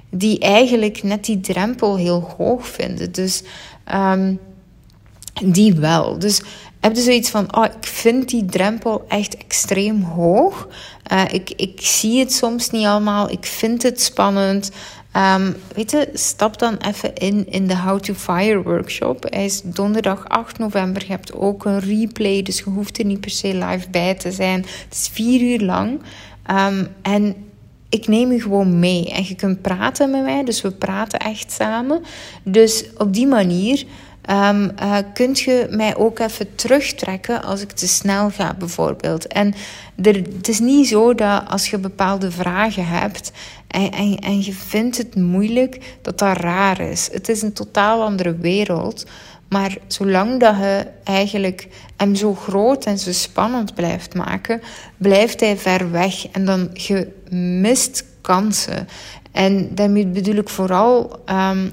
die 0.10 0.40
eigenlijk 0.40 1.04
net 1.04 1.26
die 1.26 1.40
drempel 1.40 1.98
heel 1.98 2.34
hoog 2.38 2.68
vinden. 2.68 3.12
Dus 3.12 3.44
um, 3.94 4.40
die 5.44 5.74
wel. 5.74 6.20
Dus 6.20 6.42
heb 6.80 6.96
je 6.96 7.02
zoiets 7.02 7.30
van, 7.30 7.56
oh, 7.56 7.66
ik 7.66 7.88
vind 7.88 8.30
die 8.30 8.46
drempel 8.46 9.06
echt 9.08 9.38
extreem 9.38 10.02
hoog. 10.02 10.68
Uh, 11.12 11.24
ik, 11.32 11.50
ik 11.56 11.82
zie 11.82 12.20
het 12.20 12.34
soms 12.34 12.70
niet 12.70 12.86
allemaal. 12.86 13.30
Ik 13.30 13.46
vind 13.46 13.84
het 13.84 14.02
spannend. 14.02 14.72
Um, 15.16 15.56
weet 15.76 15.92
je, 15.92 16.10
stap 16.14 16.60
dan 16.60 16.78
even 16.78 17.16
in 17.16 17.46
in 17.50 17.68
de 17.68 17.78
How 17.78 18.00
to 18.00 18.14
Fire 18.14 18.62
workshop. 18.62 19.26
Hij 19.30 19.46
is 19.46 19.62
donderdag 19.62 20.28
8 20.28 20.58
november. 20.58 21.02
Je 21.02 21.12
hebt 21.12 21.34
ook 21.34 21.66
een 21.66 21.80
replay, 21.80 22.42
dus 22.42 22.58
je 22.58 22.70
hoeft 22.70 22.98
er 22.98 23.06
niet 23.06 23.20
per 23.20 23.30
se 23.30 23.56
live 23.56 23.90
bij 23.90 24.16
te 24.16 24.32
zijn. 24.32 24.60
Het 24.60 24.94
is 24.94 25.10
vier 25.12 25.42
uur 25.42 25.66
lang. 25.66 26.02
Um, 26.52 26.88
en 27.02 27.36
ik 27.90 28.08
neem 28.08 28.32
je 28.32 28.42
gewoon 28.42 28.80
mee. 28.80 29.12
En 29.12 29.24
je 29.26 29.36
kunt 29.36 29.62
praten 29.62 30.12
met 30.12 30.24
mij, 30.24 30.44
dus 30.44 30.62
we 30.62 30.72
praten 30.72 31.20
echt 31.20 31.52
samen. 31.52 32.02
Dus 32.44 32.86
op 32.98 33.14
die 33.14 33.28
manier 33.28 33.86
Um, 34.30 34.72
kunt 35.14 35.40
je 35.40 35.68
mij 35.70 35.96
ook 35.96 36.20
even 36.20 36.56
terugtrekken 36.56 37.44
als 37.44 37.62
ik 37.62 37.72
te 37.72 37.88
snel 37.88 38.30
ga, 38.30 38.54
bijvoorbeeld? 38.54 39.28
En 39.28 39.54
er, 40.02 40.16
het 40.16 40.48
is 40.48 40.60
niet 40.60 40.88
zo 40.88 41.16
dat 41.16 41.44
als 41.48 41.70
je 41.70 41.78
bepaalde 41.78 42.32
vragen 42.32 42.88
hebt 42.88 43.32
en, 43.68 43.92
en, 43.92 44.18
en 44.18 44.44
je 44.44 44.54
vindt 44.54 44.98
het 44.98 45.16
moeilijk, 45.16 45.98
dat 46.02 46.18
dat 46.18 46.38
raar 46.38 46.80
is. 46.80 47.10
Het 47.12 47.30
is 47.30 47.42
een 47.42 47.54
totaal 47.54 48.04
andere 48.04 48.36
wereld. 48.36 49.06
Maar 49.50 49.78
zolang 49.88 50.40
dat 50.40 50.56
je 50.56 50.88
eigenlijk 51.04 51.68
hem 51.98 52.16
zo 52.16 52.36
groot 52.36 52.86
en 52.86 53.00
zo 53.00 53.12
spannend 53.12 53.74
blijft 53.74 54.14
maken, 54.14 54.62
blijft 54.98 55.40
hij 55.40 55.58
ver 55.58 55.92
weg. 55.92 56.28
En 56.28 56.46
dan 56.46 56.70
je 56.74 57.08
mist 57.62 58.06
kansen. 58.22 58.88
En 59.32 59.76
daarmee 59.76 60.08
bedoel 60.08 60.36
ik 60.36 60.50
vooral 60.50 61.24
um, 61.26 61.72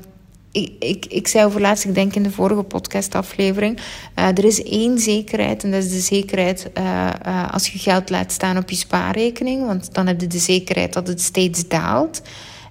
ik, 0.57 0.73
ik, 0.79 1.07
ik 1.07 1.29
zei 1.29 1.45
over 1.45 1.61
laatst, 1.61 1.85
ik 1.85 1.95
denk 1.95 2.15
in 2.15 2.23
de 2.23 2.31
vorige 2.31 2.63
podcastaflevering, 2.63 3.79
uh, 4.19 4.29
er 4.29 4.45
is 4.45 4.63
één 4.63 4.99
zekerheid 4.99 5.65
en 5.65 5.71
dat 5.71 5.83
is 5.83 5.91
de 5.91 5.99
zekerheid 5.99 6.71
uh, 6.79 7.11
uh, 7.27 7.53
als 7.53 7.69
je 7.69 7.79
geld 7.79 8.11
laat 8.11 8.33
staan 8.33 8.57
op 8.57 8.71
je 8.71 8.77
spaarrekening, 8.77 9.67
want 9.67 9.95
dan 9.95 10.07
heb 10.07 10.21
je 10.21 10.27
de 10.27 10.39
zekerheid 10.39 10.93
dat 10.93 11.09
het 11.09 11.21
steeds 11.23 11.69
daalt. 11.69 12.23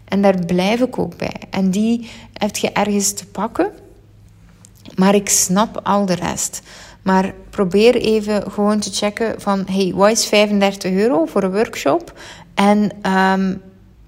En 0.06 0.22
daar 0.22 0.46
blijf 0.46 0.82
ik 0.82 1.00
ook 1.00 1.18
bij. 1.18 1.36
En 1.50 1.72
die 1.72 2.10
heb 2.34 2.56
je 2.56 2.72
ergens 2.72 3.14
te 3.14 3.26
pakken, 3.26 3.72
maar 4.96 5.16
ik 5.16 5.30
snap 5.30 5.80
al 5.84 6.06
de 6.06 6.16
rest. 6.16 6.62
Maar 7.02 7.34
probeer 7.50 7.96
even 7.96 8.52
gewoon 8.52 8.80
te 8.80 8.92
checken 8.92 9.42
van, 9.42 9.64
hey, 9.72 9.92
wat 9.96 10.12
is 10.12 10.26
35 10.26 10.92
euro 10.92 11.26
voor 11.26 11.44
een 11.44 11.52
workshop? 11.52 12.20
En 12.54 12.92
um, 13.12 13.62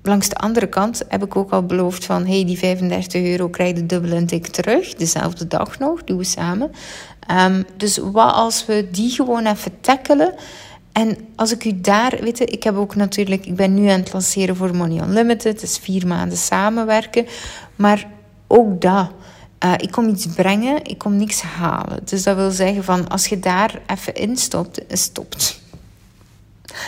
langs 0.07 0.29
de 0.29 0.35
andere 0.35 0.67
kant 0.67 1.03
heb 1.07 1.23
ik 1.23 1.35
ook 1.35 1.51
al 1.51 1.65
beloofd 1.65 2.05
van... 2.05 2.25
hey, 2.25 2.45
die 2.45 2.57
35 2.57 3.23
euro 3.23 3.49
krijg 3.49 3.75
je 3.75 3.85
dubbel 3.85 4.11
en 4.11 4.25
tik 4.25 4.47
terug. 4.47 4.93
Dezelfde 4.93 5.47
dag 5.47 5.79
nog, 5.79 6.03
doen 6.03 6.17
we 6.17 6.23
samen. 6.23 6.71
Um, 7.31 7.65
dus 7.77 7.97
wat 7.97 8.33
als 8.33 8.65
we 8.65 8.87
die 8.91 9.09
gewoon 9.09 9.45
even 9.45 9.71
tackelen... 9.81 10.33
En 10.97 11.17
als 11.35 11.51
ik 11.51 11.65
u 11.65 11.81
daar, 11.81 12.17
weet 12.21 12.39
ik 12.39 12.63
heb 12.63 12.75
ook 12.75 12.95
natuurlijk, 12.95 13.45
ik 13.45 13.55
ben 13.55 13.73
nu 13.73 13.87
aan 13.87 13.99
het 13.99 14.13
lanceren 14.13 14.55
voor 14.55 14.75
Money 14.75 15.03
Unlimited, 15.03 15.43
het 15.43 15.61
is 15.61 15.77
vier 15.77 16.07
maanden 16.07 16.37
samenwerken, 16.37 17.25
maar 17.75 18.07
ook 18.47 18.81
dat, 18.81 19.11
uh, 19.65 19.73
ik 19.77 19.91
kom 19.91 20.09
iets 20.09 20.27
brengen, 20.27 20.83
ik 20.83 20.97
kom 20.97 21.15
niks 21.15 21.41
halen. 21.41 21.99
Dus 22.03 22.23
dat 22.23 22.35
wil 22.35 22.51
zeggen 22.51 22.83
van, 22.83 23.07
als 23.09 23.27
je 23.27 23.39
daar 23.39 23.81
even 23.87 24.13
instopt, 24.15 24.81
stopt, 24.89 25.59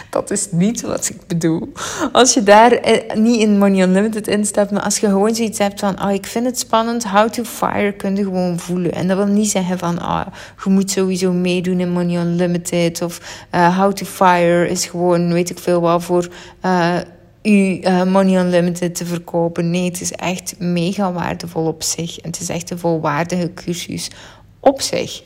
dat 0.09 0.31
is 0.31 0.47
niet 0.51 0.81
wat 0.81 1.09
ik 1.09 1.27
bedoel. 1.27 1.71
Als 2.11 2.33
je 2.33 2.43
daar 2.43 2.71
eh, 2.71 3.15
niet 3.15 3.41
in 3.41 3.57
Money 3.57 3.81
Unlimited 3.81 4.27
instapt, 4.27 4.71
maar 4.71 4.81
als 4.81 4.97
je 4.97 5.07
gewoon 5.07 5.35
zoiets 5.35 5.59
hebt 5.59 5.79
van: 5.79 6.03
oh, 6.03 6.11
ik 6.11 6.25
vind 6.25 6.45
het 6.45 6.59
spannend, 6.59 7.03
how 7.03 7.29
to 7.29 7.43
fire 7.43 7.91
kun 7.91 8.15
je 8.15 8.23
gewoon 8.23 8.59
voelen. 8.59 8.91
En 8.91 9.07
dat 9.07 9.17
wil 9.17 9.25
niet 9.25 9.49
zeggen 9.49 9.77
van: 9.77 10.01
oh, 10.01 10.25
je 10.63 10.69
moet 10.69 10.91
sowieso 10.91 11.31
meedoen 11.31 11.79
in 11.79 11.91
Money 11.91 12.21
Unlimited. 12.21 13.01
Of 13.01 13.45
uh, 13.55 13.77
how 13.77 13.93
to 13.93 14.05
fire 14.05 14.69
is 14.69 14.85
gewoon, 14.85 15.33
weet 15.33 15.49
ik 15.49 15.59
veel 15.59 15.81
wel, 15.81 15.99
voor. 15.99 16.27
Uh, 16.65 16.97
u 17.43 17.79
uh, 17.81 18.03
Money 18.03 18.45
Unlimited 18.45 18.95
te 18.95 19.05
verkopen. 19.05 19.69
Nee, 19.69 19.85
het 19.85 20.01
is 20.01 20.11
echt 20.11 20.55
mega 20.59 21.11
waardevol 21.11 21.65
op 21.65 21.83
zich. 21.83 22.19
En 22.19 22.29
het 22.29 22.39
is 22.39 22.49
echt 22.49 22.69
een 22.69 22.79
volwaardige 22.79 23.53
cursus 23.53 24.11
op 24.59 24.81
zich. 24.81 25.21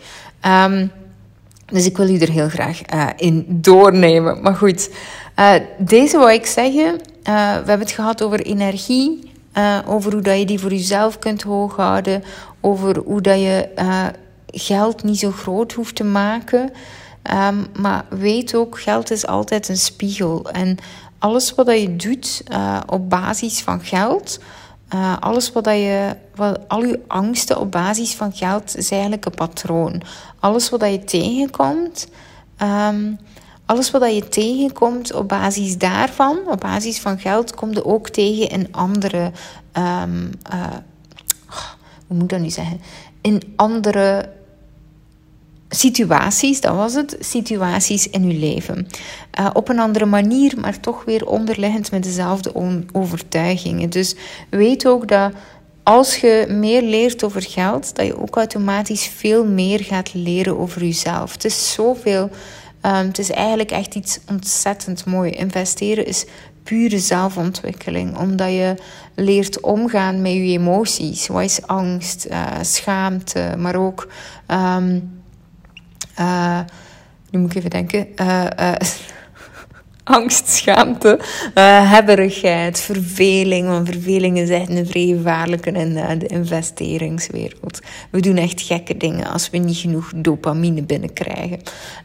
Um, 0.46 0.92
dus 1.66 1.86
ik 1.86 1.98
wil 1.98 2.10
u 2.10 2.18
er 2.18 2.32
heel 2.32 2.50
graag 2.50 2.94
uh, 2.94 3.08
in 3.16 3.46
doornemen. 3.48 4.42
Maar 4.42 4.56
goed, 4.56 4.90
uh, 5.40 5.54
deze 5.78 6.18
wou 6.18 6.32
ik 6.32 6.46
zeggen. 6.46 6.92
Uh, 6.94 7.00
we 7.54 7.68
hebben 7.70 7.80
het 7.80 7.92
gehad 7.92 8.24
over 8.24 8.42
energie. 8.42 9.32
over 9.86 10.12
hoe 10.12 10.22
dat 10.22 10.40
je 10.40 10.46
die 10.46 10.60
voor 10.60 10.70
jezelf 10.70 11.20
kunt 11.20 11.42
hooghouden. 11.42 12.24
Over 12.62 12.98
hoe 12.98 13.22
dat 13.22 13.40
je 13.40 13.70
geld 14.48 15.04
niet 15.04 15.20
zo 15.20 15.32
groot 15.32 15.74
hoeft 15.74 15.96
te 15.96 16.04
maken. 16.04 16.72
Um, 17.50 17.66
maar 17.80 18.06
weet 18.10 18.56
ook, 18.56 18.80
geld 18.80 19.12
is 19.12 19.28
altijd 19.28 19.70
een 19.70 19.78
spiegel. 19.78 20.50
En 20.52 20.78
alles 21.20 21.56
wat 21.56 21.68
je 21.68 21.96
doet 21.96 22.44
op 22.86 23.10
basis 23.10 23.62
van 23.62 23.82
geld... 23.82 24.40
Uh, 24.94 25.18
alles 25.20 25.52
wat 25.52 25.64
dat 25.64 25.76
je, 25.76 26.16
wat, 26.36 26.60
al 26.68 26.84
je 26.84 27.00
angsten 27.08 27.60
op 27.60 27.72
basis 27.72 28.16
van 28.16 28.34
geld 28.34 28.78
is 28.78 28.92
eigenlijk 28.92 29.26
een 29.26 29.36
patroon. 29.36 30.02
Alles 30.40 30.70
wat 30.70 30.80
dat 30.80 30.92
je 30.92 31.04
tegenkomt, 31.04 32.08
um, 32.62 33.18
alles 33.66 33.92
wat 33.92 34.02
dat 34.02 34.16
je 34.16 34.30
tegenkomt 34.30 35.14
op 35.14 35.28
basis 35.28 35.78
daarvan, 35.78 36.38
op 36.48 36.60
basis 36.60 37.00
van 37.00 37.20
geld, 37.20 37.56
komt 37.56 37.78
er 37.78 37.86
ook 37.86 38.10
tegen 38.10 38.50
in 38.50 38.68
andere, 38.72 39.32
um, 39.78 40.32
uh, 40.54 40.66
hoe 42.08 42.18
moet 42.18 42.24
ik 42.24 42.30
dat 42.30 42.40
nu 42.40 42.50
zeggen? 42.50 42.82
In 43.22 43.54
andere 43.56 44.30
situaties, 45.74 46.62
dat 46.62 46.76
was 46.76 46.94
het, 46.94 47.18
situaties 47.20 48.10
in 48.10 48.24
uw 48.24 48.40
leven. 48.40 48.88
Uh, 49.40 49.50
op 49.54 49.70
een 49.70 49.80
andere 49.80 50.06
manier, 50.06 50.60
maar 50.60 50.80
toch 50.80 51.06
weer 51.06 51.26
onderliggend 51.26 51.92
met 51.92 52.04
dezelfde 52.04 52.52
overtuigingen. 52.92 53.90
Dus 53.90 54.16
weet 54.50 54.88
ook 54.88 55.08
dat 55.08 55.32
als 55.84 56.18
je 56.18 56.46
meer 56.50 56.82
leert 56.82 57.24
over 57.24 57.42
geld, 57.42 57.96
dat 57.96 58.06
je 58.06 58.22
ook 58.22 58.36
automatisch 58.36 59.08
veel 59.08 59.46
meer 59.46 59.80
gaat 59.80 60.14
leren 60.14 60.60
over 60.60 60.84
jezelf. 60.84 61.34
Het 61.34 61.46
is 61.46 61.74
zoveel. 61.74 62.30
Um, 62.86 62.92
het 62.92 63.20
is 63.20 63.32
eigenlijk 63.32 63.72
echt 63.72 63.96
iets 63.96 64.20
ontzettend 64.30 65.06
mooi. 65.06 65.32
Investeren 65.32 66.06
is 66.06 66.26
pure 66.64 67.00
zelfontwikkeling, 67.00 68.18
omdat 68.18 68.50
je 68.50 68.76
leert 69.16 69.60
omgaan 69.60 70.22
met 70.22 70.32
je 70.32 70.40
emoties. 70.40 71.28
Wat 71.28 71.44
is 71.44 71.68
angst, 71.68 72.28
uh, 72.30 72.46
schaamte, 72.62 73.56
maar 73.58 73.76
ook. 73.76 74.08
Uh, 74.52 74.78
nu 77.30 77.40
moet 77.40 77.50
ik 77.50 77.58
even 77.58 77.70
denken. 77.70 78.08
Angst, 80.04 80.50
schaamte, 80.50 81.20
uh, 81.56 81.92
hebberigheid, 81.92 82.80
verveling. 82.80 83.68
Want 83.68 83.90
verveling 83.90 84.38
is 84.38 84.50
echt 84.50 84.70
een 84.70 84.88
vrij 84.88 85.06
gevaarlijke 85.06 85.72
in 85.72 85.92
uh, 85.92 86.10
de 86.18 86.28
investeringswereld. 86.28 87.80
We 88.10 88.20
doen 88.20 88.38
echt 88.38 88.62
gekke 88.62 88.98
dingen 88.98 89.28
als 89.28 89.50
we 89.50 89.58
niet 89.58 89.78
genoeg 89.78 90.12
dopamine 90.16 90.84
binnenkrijgen. 90.84 91.60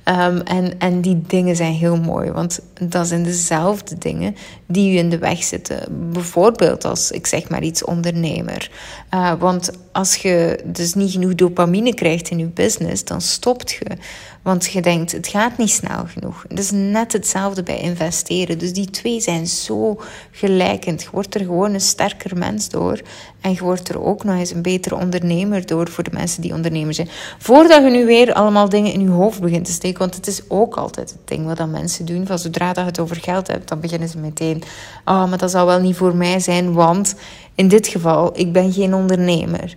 Um, 0.05 0.41
en, 0.41 0.79
en 0.79 1.01
die 1.01 1.23
dingen 1.27 1.57
zijn 1.57 1.73
heel 1.73 1.97
mooi, 1.97 2.31
want 2.31 2.61
dat 2.81 3.07
zijn 3.07 3.23
dezelfde 3.23 3.99
dingen 3.99 4.37
die 4.67 4.93
u 4.93 4.97
in 4.97 5.11
de 5.11 5.19
weg 5.19 5.43
zitten. 5.43 6.11
Bijvoorbeeld 6.13 6.85
als, 6.85 7.11
ik 7.11 7.27
zeg 7.27 7.49
maar 7.49 7.63
iets, 7.63 7.85
ondernemer. 7.85 8.71
Uh, 9.15 9.33
want 9.39 9.71
als 9.93 10.15
je 10.17 10.61
dus 10.65 10.95
niet 10.95 11.11
genoeg 11.11 11.35
dopamine 11.35 11.95
krijgt 11.95 12.31
in 12.31 12.39
je 12.39 12.47
business, 12.47 13.05
dan 13.05 13.21
stopt 13.21 13.71
je. 13.71 13.87
Want 14.43 14.73
je 14.73 14.83
denkt, 14.83 15.13
het 15.13 15.29
gaat 15.29 15.59
niet 15.59 15.71
snel 15.71 16.05
genoeg. 16.07 16.45
Het 16.49 16.59
is 16.59 16.71
net 16.71 17.13
hetzelfde 17.13 17.63
bij 17.63 17.81
Dus 18.59 18.73
die 18.73 18.91
twee 18.91 19.21
zijn 19.21 19.47
zo 19.47 20.01
gelijkend. 20.31 21.03
Je 21.03 21.09
wordt 21.13 21.35
er 21.35 21.41
gewoon 21.41 21.75
een 21.75 21.81
sterker 21.81 22.37
mens 22.37 22.69
door. 22.69 23.01
En 23.41 23.53
je 23.53 23.63
wordt 23.63 23.89
er 23.89 24.03
ook 24.05 24.25
nog 24.25 24.37
eens 24.37 24.51
een 24.51 24.63
betere 24.63 24.97
ondernemer 24.97 25.67
door 25.67 25.89
voor 25.89 26.05
de 26.05 26.11
mensen 26.13 26.43
die 26.43 26.55
ondernemer 26.55 26.95
zijn. 26.95 27.09
Voordat 27.39 27.83
je 27.83 27.91
nu 27.91 28.07
weer 28.07 28.33
allemaal 28.33 28.69
dingen 28.69 28.93
in 28.93 29.01
je 29.01 29.09
hoofd 29.09 29.41
begint 29.41 29.65
te 29.65 29.73
steken. 29.73 29.99
Want 29.99 30.15
het 30.15 30.27
is 30.27 30.43
ook 30.49 30.77
altijd 30.77 31.11
het 31.11 31.29
ding 31.29 31.47
wat 31.47 31.69
mensen 31.69 32.07
doen. 32.07 32.27
Van 32.27 32.39
zodra 32.39 32.67
dat 32.67 32.77
je 32.77 32.91
het 32.91 33.01
over 33.01 33.17
geld 33.17 33.47
hebt, 33.47 33.69
dan 33.69 33.81
beginnen 33.81 34.09
ze 34.09 34.19
meteen. 34.19 34.63
Oh, 35.05 35.29
maar 35.29 35.39
dat 35.39 35.51
zal 35.51 35.67
wel 35.67 35.81
niet 35.81 35.97
voor 35.97 36.17
mij 36.17 36.41
zijn, 36.41 36.73
want 36.73 37.15
in 37.55 37.69
dit 37.69 37.89
geval, 37.89 38.39
ik 38.39 38.53
ben 38.53 38.73
geen 38.73 38.95
ondernemer. 38.95 39.77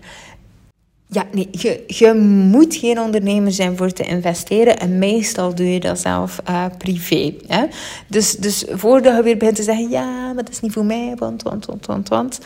Ja, 1.14 1.26
nee, 1.32 1.48
je, 1.52 1.84
je 1.88 2.14
moet 2.52 2.76
geen 2.76 3.00
ondernemer 3.00 3.52
zijn 3.52 3.78
voor 3.78 3.92
te 3.92 4.04
investeren. 4.04 4.80
En 4.80 5.00
meestal 5.00 5.56
doe 5.56 5.74
je 5.74 5.80
dat 5.80 6.00
zelf 6.00 6.40
uh, 6.50 6.66
privé. 6.78 7.34
Hè? 7.48 7.66
Dus, 8.08 8.38
dus 8.38 8.66
voordat 8.70 9.16
je 9.16 9.24
weer 9.24 9.38
begint 9.38 9.56
te 9.56 9.64
zeggen: 9.64 9.90
ja, 9.90 10.26
maar 10.26 10.44
dat 10.44 10.50
is 10.50 10.60
niet 10.60 10.72
voor 10.72 10.86
mij, 10.86 11.14
want, 11.16 11.44
want, 11.44 11.66
want, 11.86 12.10
want. 12.10 12.40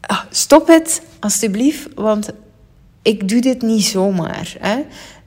Ah, 0.00 0.20
stop 0.30 0.66
het, 0.66 1.02
alstublieft, 1.20 1.88
want 1.94 2.30
ik 3.02 3.28
doe 3.28 3.40
dit 3.40 3.62
niet 3.62 3.84
zomaar. 3.84 4.56
Hè? 4.60 4.84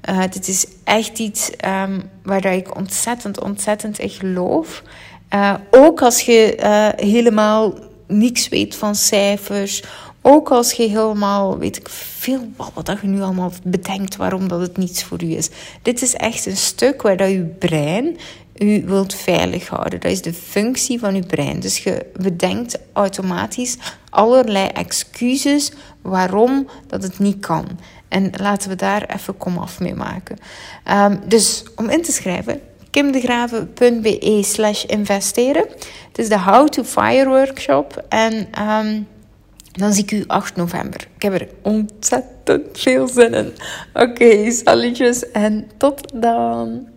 Uh, 0.09 0.23
dit 0.31 0.47
is 0.47 0.65
echt 0.83 1.19
iets 1.19 1.51
um, 1.83 2.01
waar 2.23 2.45
ik 2.45 2.75
ontzettend, 2.75 3.41
ontzettend 3.41 3.99
in 3.99 4.09
geloof. 4.09 4.83
Uh, 5.33 5.53
ook 5.71 6.01
als 6.01 6.21
je 6.21 6.55
helemaal 6.95 7.73
niks 8.07 8.49
weet 8.49 8.75
van 8.75 8.95
cijfers 8.95 9.83
ook 10.21 10.51
als 10.51 10.71
je 10.71 10.87
helemaal, 10.87 11.57
weet 11.57 11.77
ik 11.77 11.89
veel 11.89 12.51
wat, 12.73 12.97
je 13.01 13.07
nu 13.07 13.21
allemaal 13.21 13.51
bedenkt 13.63 14.15
waarom 14.15 14.47
dat 14.47 14.61
het 14.61 14.77
niets 14.77 15.03
voor 15.03 15.23
u 15.23 15.35
is. 15.35 15.49
Dit 15.81 16.01
is 16.01 16.13
echt 16.13 16.45
een 16.45 16.57
stuk 16.57 17.01
waar 17.01 17.17
dat 17.17 17.29
je 17.29 17.55
brein 17.59 18.17
u 18.57 18.83
wilt 18.85 19.13
veilig 19.13 19.67
houden. 19.67 19.99
Dat 19.99 20.11
is 20.11 20.21
de 20.21 20.33
functie 20.33 20.99
van 20.99 21.15
uw 21.15 21.25
brein. 21.25 21.59
Dus 21.59 21.77
je 21.77 22.05
bedenkt 22.15 22.79
automatisch 22.93 23.77
allerlei 24.09 24.67
excuses 24.67 25.71
waarom 26.01 26.67
dat 26.87 27.03
het 27.03 27.19
niet 27.19 27.39
kan. 27.39 27.65
En 28.07 28.31
laten 28.41 28.69
we 28.69 28.75
daar 28.75 29.15
even 29.15 29.37
komaf 29.37 29.79
mee 29.79 29.95
maken. 29.95 30.37
Um, 30.91 31.19
dus 31.27 31.63
om 31.75 31.89
in 31.89 32.01
te 32.01 32.11
schrijven, 32.11 32.61
kimdegraven.be 32.89 34.39
slash 34.43 34.83
investeren. 34.83 35.65
Het 36.07 36.17
is 36.17 36.29
de 36.29 36.39
How 36.39 36.67
to 36.67 36.83
Fire 36.83 37.29
workshop. 37.29 38.05
En... 38.09 38.47
Um, 38.67 39.07
dan 39.71 39.93
zie 39.93 40.03
ik 40.03 40.11
u 40.11 40.23
8 40.27 40.55
november. 40.55 41.07
Ik 41.15 41.21
heb 41.21 41.33
er 41.33 41.47
ontzettend 41.61 42.79
veel 42.79 43.07
zin 43.07 43.33
in. 43.33 43.53
Oké, 43.93 44.51
salutjes 44.51 45.31
en 45.31 45.69
tot 45.77 46.21
dan. 46.21 46.87